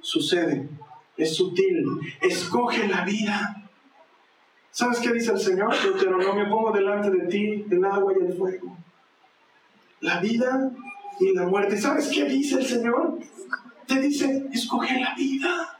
[0.00, 0.68] Sucede,
[1.16, 1.86] es sutil,
[2.20, 3.63] escoge la vida.
[4.74, 5.72] ¿Sabes qué dice el Señor?
[6.34, 8.76] me pongo delante de ti el agua y el fuego.
[10.00, 10.72] La vida
[11.20, 11.80] y la muerte.
[11.80, 13.20] ¿Sabes qué dice el Señor?
[13.86, 15.78] Te dice, escoge la vida.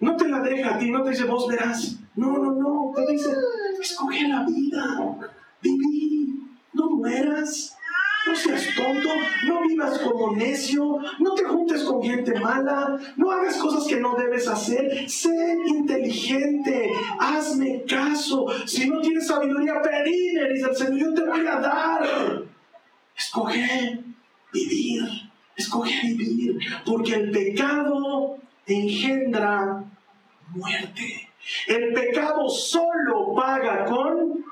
[0.00, 1.98] No te la deja a ti, no te dice, vos verás.
[2.16, 3.30] No, no, no, te dice,
[3.78, 5.30] escoge la vida.
[5.60, 7.76] Viví, no mueras.
[8.26, 9.08] No seas tonto,
[9.46, 11.44] no vivas como necio, no te
[12.08, 18.46] gente mala, no hagas cosas que no debes hacer, sé inteligente, hazme caso.
[18.66, 22.42] Si no tienes sabiduría, pedime, dice el Señor, yo te voy a dar.
[23.16, 24.00] Escoge
[24.52, 25.02] vivir,
[25.56, 29.84] escoge vivir, porque el pecado engendra
[30.50, 31.28] muerte.
[31.66, 34.44] El pecado solo paga con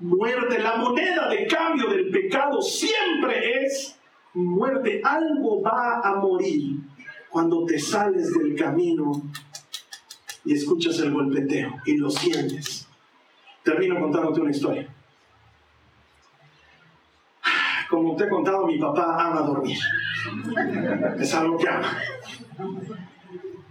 [0.00, 0.58] muerte.
[0.58, 3.96] La moneda de cambio del pecado siempre es
[4.34, 5.00] muerte.
[5.04, 6.80] Algo va a morir
[7.32, 9.10] cuando te sales del camino
[10.44, 12.86] y escuchas el golpeteo y lo sientes.
[13.62, 14.86] Termino contándote una historia.
[17.88, 19.78] Como te he contado, mi papá ama dormir.
[21.18, 21.96] Es algo que ama.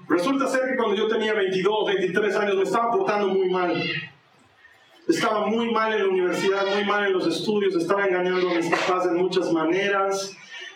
[0.09, 3.81] Resulta ser que cuando yo tenía 22, 23 años me estaba portando muy mal.
[5.07, 8.67] Estaba muy mal en la universidad, muy mal en los estudios, estaba engañando a mis
[8.67, 10.35] papás de muchas maneras.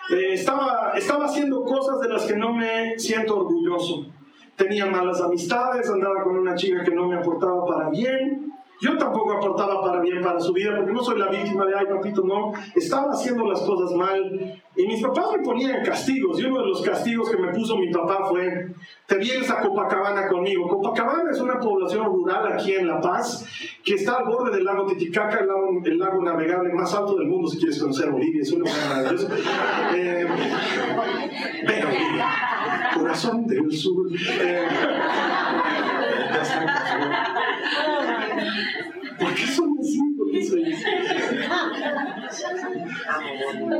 [0.10, 4.06] Eh, estaba, estaba haciendo cosas de las que no me siento orgulloso.
[4.56, 8.55] Tenía malas amistades, andaba con una chica que no me aportaba para bien.
[8.82, 11.86] Yo tampoco aportaba para bien para su vida, porque no soy la víctima de, ay,
[11.86, 12.52] papito, no.
[12.76, 14.62] Estaba haciendo las cosas mal.
[14.76, 16.40] Y mis papás me ponían castigos.
[16.40, 18.74] Y uno de los castigos que me puso mi papá fue,
[19.06, 20.68] te vienes a Copacabana conmigo.
[20.68, 23.48] Copacabana es una población rural aquí en La Paz,
[23.84, 27.58] que está al borde del lago Titicaca, el lago, navegable más alto del mundo, si
[27.58, 28.42] quieres conocer Bolivia.
[28.42, 29.30] Es un lugar maravilloso.
[29.96, 30.28] Eh,
[31.64, 32.28] Bolivia,
[32.94, 34.08] corazón del sur.
[34.42, 34.68] Eh,
[39.20, 40.76] ¿Por qué somos cinco que soy?
[41.50, 42.25] Ah.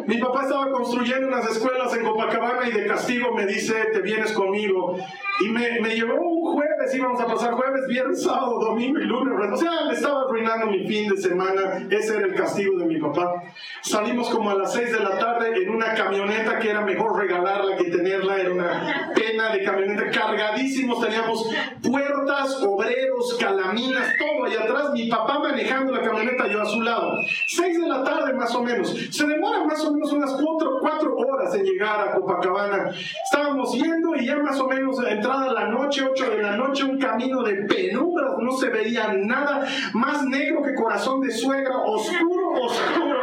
[0.08, 4.32] Mi papá estaba construyendo unas escuelas en Copacabana y de castigo me dice, te vienes
[4.34, 4.98] conmigo.
[5.42, 9.52] Y me, me llevó un jueves, íbamos a pasar jueves, viernes, sábado, domingo y lunes.
[9.52, 11.86] O sea, me estaba arruinando mi fin de semana.
[11.90, 13.44] Ese era el castigo de mi papá.
[13.82, 17.76] Salimos como a las 6 de la tarde en una camioneta que era mejor regalarla
[17.76, 18.38] que tenerla.
[18.38, 21.02] Era una pena de camioneta cargadísimos.
[21.02, 21.50] Teníamos
[21.84, 24.92] puertas, obreros, calaminas, todo ahí atrás.
[24.94, 27.18] Mi papá manejando la camioneta, yo a su lado.
[27.48, 28.90] 6 de la tarde más o menos.
[29.12, 32.92] Se demora más o menos unas 4, cuatro horas en llegar a Copacabana.
[33.24, 36.98] Estábamos yendo y ya más o menos entrada la noche, 8 de la noche, un
[36.98, 43.20] camino de penumbras, no se veía nada más negro que corazón de suegra, oscuro, oscuro.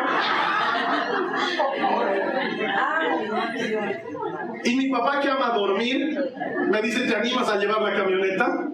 [4.64, 6.18] Y mi papá que ama dormir,
[6.70, 8.68] me dice, ¿te animas a llevar la camioneta?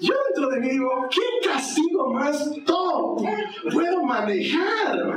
[0.00, 3.22] Yo dentro de mí digo, ¿qué castigo más top?
[3.72, 5.14] Puedo manejar.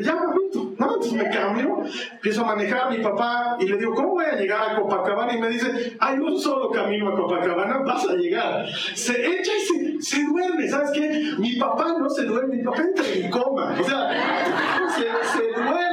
[0.00, 0.74] Ya, papito.
[0.78, 1.82] No, entonces me cambio,
[2.12, 5.34] empiezo a manejar a mi papá y le digo, ¿cómo voy a llegar a Copacabana?
[5.34, 8.66] Y me dice, hay un solo camino a Copacabana, vas a llegar.
[8.94, 11.34] Se echa y se, duerme, ¿sabes qué?
[11.38, 13.76] Mi papá no se duerme, mi papá entra en coma.
[13.80, 15.88] O sea, se, se duerme.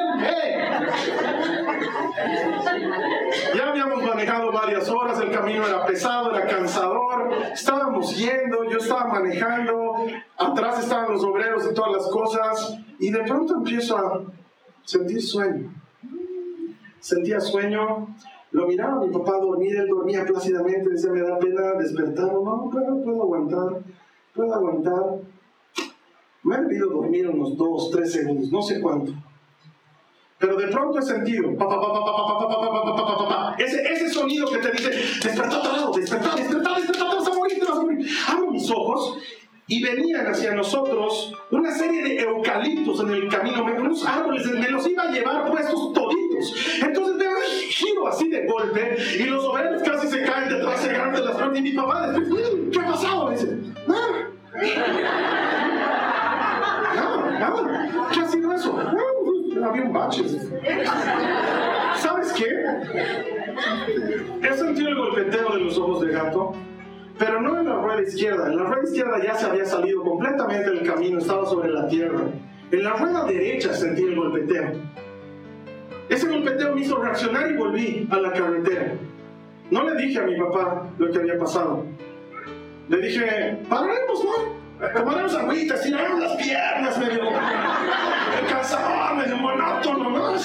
[3.56, 7.15] Ya habíamos manejado varias horas, el camino era pesado, era cansador,
[7.56, 9.94] estábamos yendo, yo estaba manejando,
[10.38, 14.22] atrás estaban los obreros y todas las cosas, y de pronto empiezo a
[14.84, 15.74] sentir sueño.
[17.00, 18.08] Sentía sueño,
[18.52, 23.04] lo miraba mi papá dormir, él dormía plácidamente, decía, me da pena despertar, no, puedo,
[23.04, 23.84] puedo aguantar,
[24.34, 25.04] puedo aguantar.
[26.44, 29.14] Me he debido dormir unos dos, tres segundos, no sé cuánto.
[30.38, 31.52] Pero de pronto he sentido,
[33.58, 34.90] ese, ese sonido que te dice,
[35.24, 37.05] despertó todo, despertó, despertó, despertó.
[38.28, 39.18] Abro mis ojos
[39.68, 44.88] y venían hacia nosotros una serie de eucaliptos en el camino, unos árboles, me los
[44.88, 46.56] iba a llevar puestos toditos.
[46.84, 50.90] Entonces veo un giro así de golpe y los obreros casi se caen detrás, se
[50.90, 53.30] agarran de las manos y mi papá después, ¿qué ha pasado?
[53.30, 54.30] Me dice, nada.
[57.40, 58.10] Nada.
[58.14, 58.80] ¿Qué ha sido eso?
[59.66, 60.24] había un bache.
[61.96, 62.46] ¿Sabes qué?
[64.44, 66.54] He sentido el golpeteo de los ojos de gato,
[67.18, 68.48] pero no en la rueda izquierda.
[68.48, 72.22] En la rueda izquierda ya se había salido completamente del camino, estaba sobre la tierra.
[72.72, 74.72] En la rueda derecha sentí el golpeteo.
[76.10, 78.94] Ese golpeteo me hizo reaccionar y volví a la carretera.
[79.72, 81.86] No le dije a mi papá lo que había pasado.
[82.90, 84.66] Le dije, pararemos, ¿no?
[84.94, 87.22] Tomaremos agüita, estiraremos las piernas, medio
[88.50, 90.36] cansado, medio monótono, ¿no?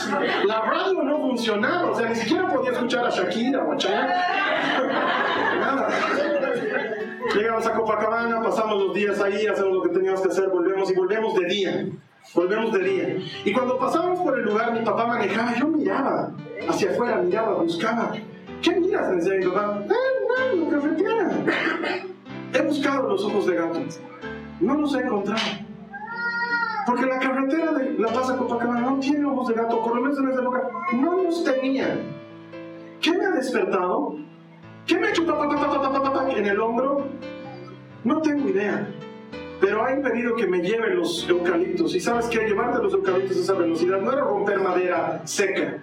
[0.46, 4.14] La radio no funcionaba, o sea, ni siquiera podía escuchar a Shakira o a Chayanne.
[5.60, 6.29] Nada.
[7.34, 10.94] Llegamos a Copacabana, pasamos los días ahí, hacemos lo que teníamos que hacer, volvemos y
[10.94, 11.88] volvemos de día.
[12.34, 13.18] Volvemos de día.
[13.44, 16.32] Y cuando pasábamos por el lugar, mi papá manejaba, yo miraba
[16.68, 18.12] hacia afuera, miraba, buscaba.
[18.62, 19.10] ¿Qué miras?
[19.10, 19.84] Me decía mi papá.
[19.84, 21.30] Eh, no, carretera.
[22.52, 23.80] He buscado los ojos de gato.
[24.60, 25.40] No los he encontrado.
[26.86, 30.02] Porque la carretera de La Paz a Copacabana no tiene ojos de gato, por lo
[30.02, 31.96] menos en esa época no los tenía.
[33.00, 34.16] ¿Qué me ha despertado?
[34.90, 35.22] ¿Qué me hecho
[36.36, 37.06] en el hombro?
[38.02, 38.88] No tengo idea.
[39.60, 41.94] Pero ha impedido que me lleven los eucaliptos.
[41.94, 45.78] Y sabes que llevarte los eucaliptos a esa velocidad no era romper madera seca.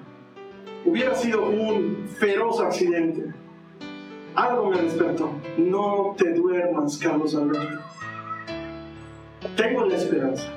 [0.84, 3.34] Hubiera sido un feroz accidente.
[4.36, 5.32] Algo me despertó.
[5.58, 7.80] No te duermas, Carlos Alberto.
[9.56, 10.52] Tengo la esperanza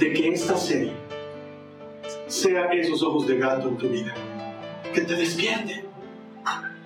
[0.00, 0.94] de que esta serie
[2.26, 4.12] sea esos ojos de gato en tu vida.
[4.92, 5.83] Que te despierte.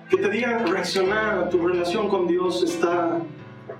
[0.09, 3.19] Que te digan reaccionar, tu relación con Dios está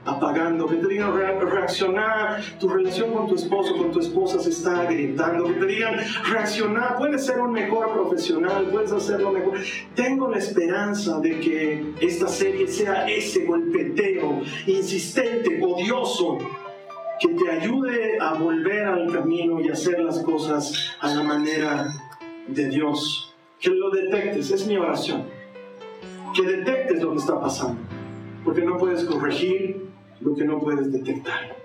[0.05, 4.82] apagando, que te digan reaccionar, tu relación con tu esposo, con tu esposa se está
[4.82, 5.95] agrietando, que te digan
[6.32, 9.59] reaccionar, puedes ser un mejor profesional, puedes hacerlo mejor.
[9.95, 16.38] Tengo la esperanza de que esta serie sea ese golpeteo insistente, odioso,
[17.19, 21.88] que te ayude a volver al camino y hacer las cosas a la manera
[22.47, 23.36] de Dios.
[23.59, 25.38] Que lo detectes, es mi oración.
[26.34, 27.82] Que detectes lo que está pasando.
[28.43, 29.89] Porque no puedes corregir
[30.21, 31.55] lo que no puedes detectar.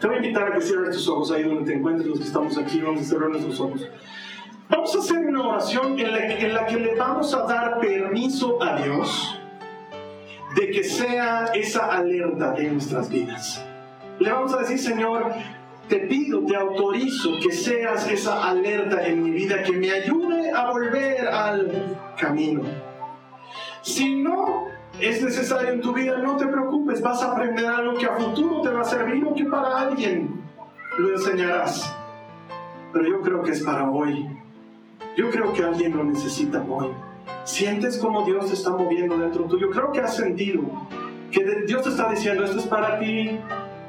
[0.00, 2.24] Te voy a invitar a que cierres tus ojos ahí donde te encuentres, los que
[2.26, 3.88] estamos aquí, vamos a cerrar nuestros ojos.
[4.68, 8.62] Vamos a hacer una oración en la, en la que le vamos a dar permiso
[8.62, 9.40] a Dios
[10.56, 13.64] de que sea esa alerta en nuestras vidas.
[14.18, 15.32] Le vamos a decir, Señor,
[15.88, 20.70] te pido, te autorizo que seas esa alerta en mi vida, que me ayude a
[20.70, 22.62] volver al camino.
[23.86, 24.64] Si no
[25.00, 28.60] es necesario en tu vida, no te preocupes, vas a aprender algo que a futuro
[28.60, 30.42] te va a servir o que para alguien
[30.98, 31.94] lo enseñarás.
[32.92, 34.28] Pero yo creo que es para hoy.
[35.16, 36.88] Yo creo que alguien lo necesita hoy.
[37.44, 39.70] Sientes como Dios te está moviendo dentro tuyo.
[39.70, 40.62] Creo que has sentido
[41.30, 43.38] que Dios te está diciendo, esto es para ti,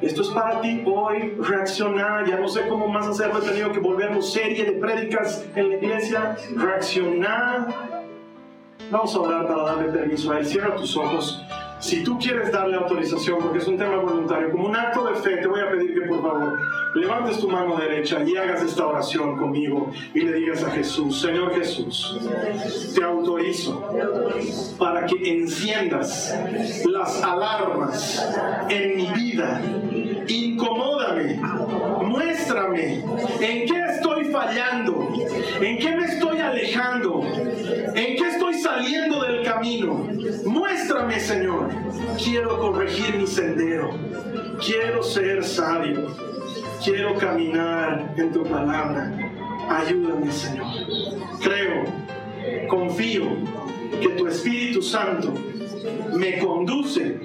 [0.03, 2.29] esto es para ti hoy, reaccionar.
[2.29, 3.39] Ya no sé cómo más hacerlo.
[3.39, 6.37] He tenido que volvernos serie de prédicas en la iglesia.
[6.55, 8.05] Reaccionar.
[8.89, 10.45] Vamos a orar para darle permiso a Él.
[10.45, 11.43] Cierra tus ojos.
[11.79, 15.37] Si tú quieres darle autorización, porque es un tema voluntario, como un acto de fe,
[15.37, 16.59] te voy a pedir que por favor
[16.95, 21.53] levantes tu mano derecha y hagas esta oración conmigo y le digas a Jesús, Señor
[21.53, 22.19] Jesús,
[22.95, 23.93] te autorizo
[24.79, 26.35] para que enciendas
[26.85, 28.27] las alarmas
[28.69, 29.61] en mi vida.
[30.27, 31.39] Incomódame,
[32.03, 33.03] muéstrame
[33.39, 34.06] en qué estoy
[34.37, 35.09] fallando,
[35.61, 40.07] en qué me estoy alejando, en qué estoy saliendo del camino.
[40.45, 41.69] Muéstrame, Señor.
[42.23, 43.89] Quiero corregir mi sendero.
[44.63, 46.15] Quiero ser sabio.
[46.83, 49.11] Quiero caminar en tu palabra.
[49.69, 50.67] Ayúdame, Señor.
[51.41, 51.85] Creo,
[52.69, 53.23] confío
[53.99, 55.33] que tu Espíritu Santo
[56.13, 57.19] me conduce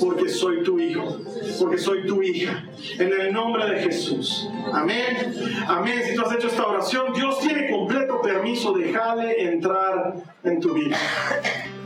[0.00, 1.18] porque soy tu hijo,
[1.58, 2.64] porque soy tu hija.
[2.98, 4.48] En el nombre de Jesús.
[4.72, 5.34] Amén.
[5.66, 6.00] Amén.
[6.04, 8.72] Si tú has hecho esta oración, Dios tiene completo permiso.
[8.72, 10.14] Déjale entrar
[10.44, 10.96] en tu vida.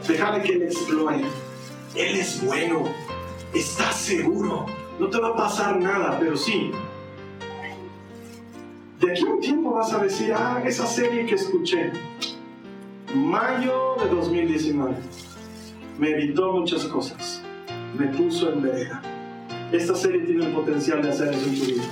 [0.07, 1.25] Déjale que Él explore.
[1.95, 2.85] Él es bueno.
[3.55, 4.67] Estás seguro.
[4.99, 6.71] No te va a pasar nada, pero sí.
[9.01, 11.93] De aquí a un tiempo vas a decir, ah, esa serie que escuché,
[13.15, 14.95] mayo de 2019
[15.99, 17.43] me evitó muchas cosas,
[17.99, 19.03] me puso en vereda.
[19.73, 21.83] Esta serie tiene el potencial de hacer eso en tu vida.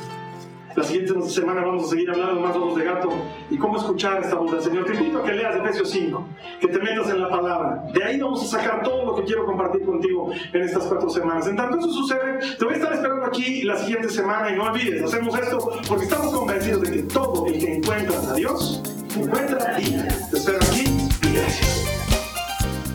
[0.76, 3.08] La siguiente semana vamos a seguir hablando más ojos de gato
[3.48, 4.84] y cómo escuchar esta voz del Señor.
[4.84, 6.28] Te invito a que leas Efesios 5,
[6.60, 7.84] que te metas en la palabra.
[7.92, 11.46] De ahí vamos a sacar todo lo que quiero compartir contigo en estas cuatro semanas.
[11.46, 14.64] En tanto eso sucede, te voy a estar esperando aquí la siguiente semana y no
[14.64, 18.82] olvides, hacemos esto porque estamos convencidos de que todo el que encuentra a Dios
[19.16, 19.96] encuentra a ti.
[20.30, 20.84] Te espero aquí
[21.22, 22.03] y gracias.